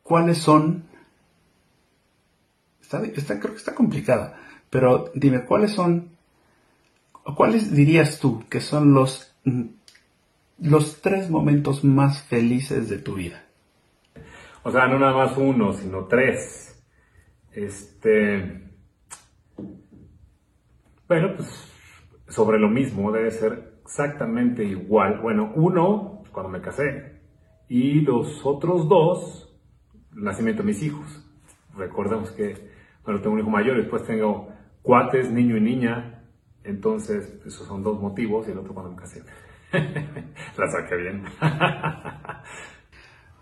¿cuáles 0.03 0.37
son? 0.39 0.85
Está, 2.83 3.41
creo 3.41 3.53
que 3.53 3.59
está 3.59 3.75
complicada, 3.75 4.39
pero 4.69 5.11
dime, 5.15 5.45
¿cuáles 5.45 5.73
son, 5.73 6.11
cuáles 7.37 7.75
dirías 7.75 8.19
tú 8.19 8.45
que 8.51 8.61
son 8.61 8.93
los 8.93 9.35
los 10.61 11.01
tres 11.01 11.31
momentos 11.31 11.85
más 11.85 12.23
felices 12.25 12.89
de 12.89 12.99
tu 12.99 13.15
vida? 13.15 13.45
O 14.63 14.71
sea, 14.71 14.89
no 14.89 14.99
nada 14.99 15.15
más 15.15 15.37
uno, 15.37 15.73
sino 15.73 16.07
tres. 16.07 16.79
Este. 17.53 18.68
Bueno, 21.09 21.35
pues 21.35 21.49
sobre 22.29 22.59
lo 22.59 22.69
mismo, 22.69 23.11
debe 23.11 23.31
ser 23.31 23.81
exactamente 23.83 24.63
igual. 24.63 25.21
Bueno, 25.21 25.53
uno, 25.55 26.23
cuando 26.33 26.51
me 26.51 26.61
casé, 26.61 27.23
y 27.69 28.03
los 28.03 28.45
otros 28.45 28.89
dos, 28.89 29.59
nacimiento 30.13 30.63
de 30.63 30.67
mis 30.67 30.83
hijos. 30.83 31.25
Recordemos 31.75 32.31
que, 32.33 32.71
bueno, 33.05 33.21
tengo 33.21 33.35
un 33.35 33.41
hijo 33.41 33.51
mayor 33.51 33.79
después 33.79 34.05
tengo 34.05 34.53
cuates, 34.83 35.31
niño 35.31 35.57
y 35.57 35.61
niña. 35.63 36.25
Entonces, 36.63 37.41
esos 37.47 37.67
son 37.67 37.83
dos 37.83 37.99
motivos 38.01 38.47
y 38.47 38.51
el 38.51 38.59
otro 38.59 38.75
cuando 38.75 38.93
me 38.93 38.99
casé. 38.99 39.23
La 40.59 40.71
saqué 40.71 40.97
bien. 40.97 41.25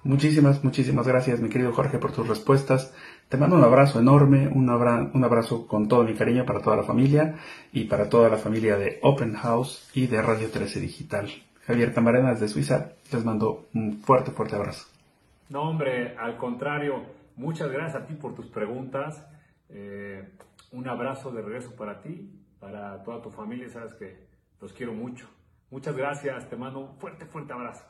Muchísimas, 0.07 0.63
muchísimas 0.63 1.09
gracias, 1.09 1.41
mi 1.41 1.49
querido 1.49 1.73
Jorge, 1.73 1.99
por 1.99 2.13
tus 2.13 2.29
respuestas. 2.29 2.95
Te 3.29 3.37
mando 3.37 3.57
un 3.57 3.65
abrazo 3.65 3.99
enorme, 3.99 4.47
un, 4.47 4.71
un 4.71 5.25
abrazo 5.25 5.67
con 5.67 5.89
todo 5.89 6.05
mi 6.05 6.15
cariño 6.15 6.47
para 6.47 6.61
toda 6.61 6.77
la 6.77 6.85
familia 6.85 7.35
y 7.73 7.87
para 7.87 8.09
toda 8.09 8.29
la 8.29 8.37
familia 8.37 8.77
de 8.77 9.01
Open 9.03 9.35
House 9.35 9.91
y 9.95 10.07
de 10.07 10.23
Radio 10.23 10.49
13 10.49 10.79
Digital. 10.79 11.29
Javier 11.67 11.93
Camarenas 11.93 12.39
de 12.39 12.47
Suiza, 12.47 12.93
les 13.13 13.25
mando 13.25 13.67
un 13.75 13.99
fuerte, 13.99 14.31
fuerte 14.31 14.55
abrazo. 14.55 14.87
No, 15.49 15.63
hombre, 15.63 16.17
al 16.17 16.37
contrario, 16.37 17.03
muchas 17.35 17.73
gracias 17.73 18.05
a 18.05 18.07
ti 18.07 18.15
por 18.15 18.33
tus 18.37 18.47
preguntas. 18.47 19.27
Eh, 19.71 20.23
un 20.71 20.89
abrazo 20.89 21.33
de 21.33 21.43
regreso 21.43 21.75
para 21.75 22.01
ti, 22.01 22.31
para 22.61 23.03
toda 23.03 23.23
tu 23.23 23.31
familia, 23.31 23.69
sabes 23.71 23.93
que 23.95 24.29
los 24.61 24.73
quiero 24.73 24.93
mucho. 24.93 25.27
Muchas 25.73 25.97
gracias, 25.97 26.49
te 26.49 26.55
mando 26.55 26.79
un 26.79 26.97
fuerte, 26.97 27.27
fuerte 27.27 27.53
abrazo. 27.53 27.83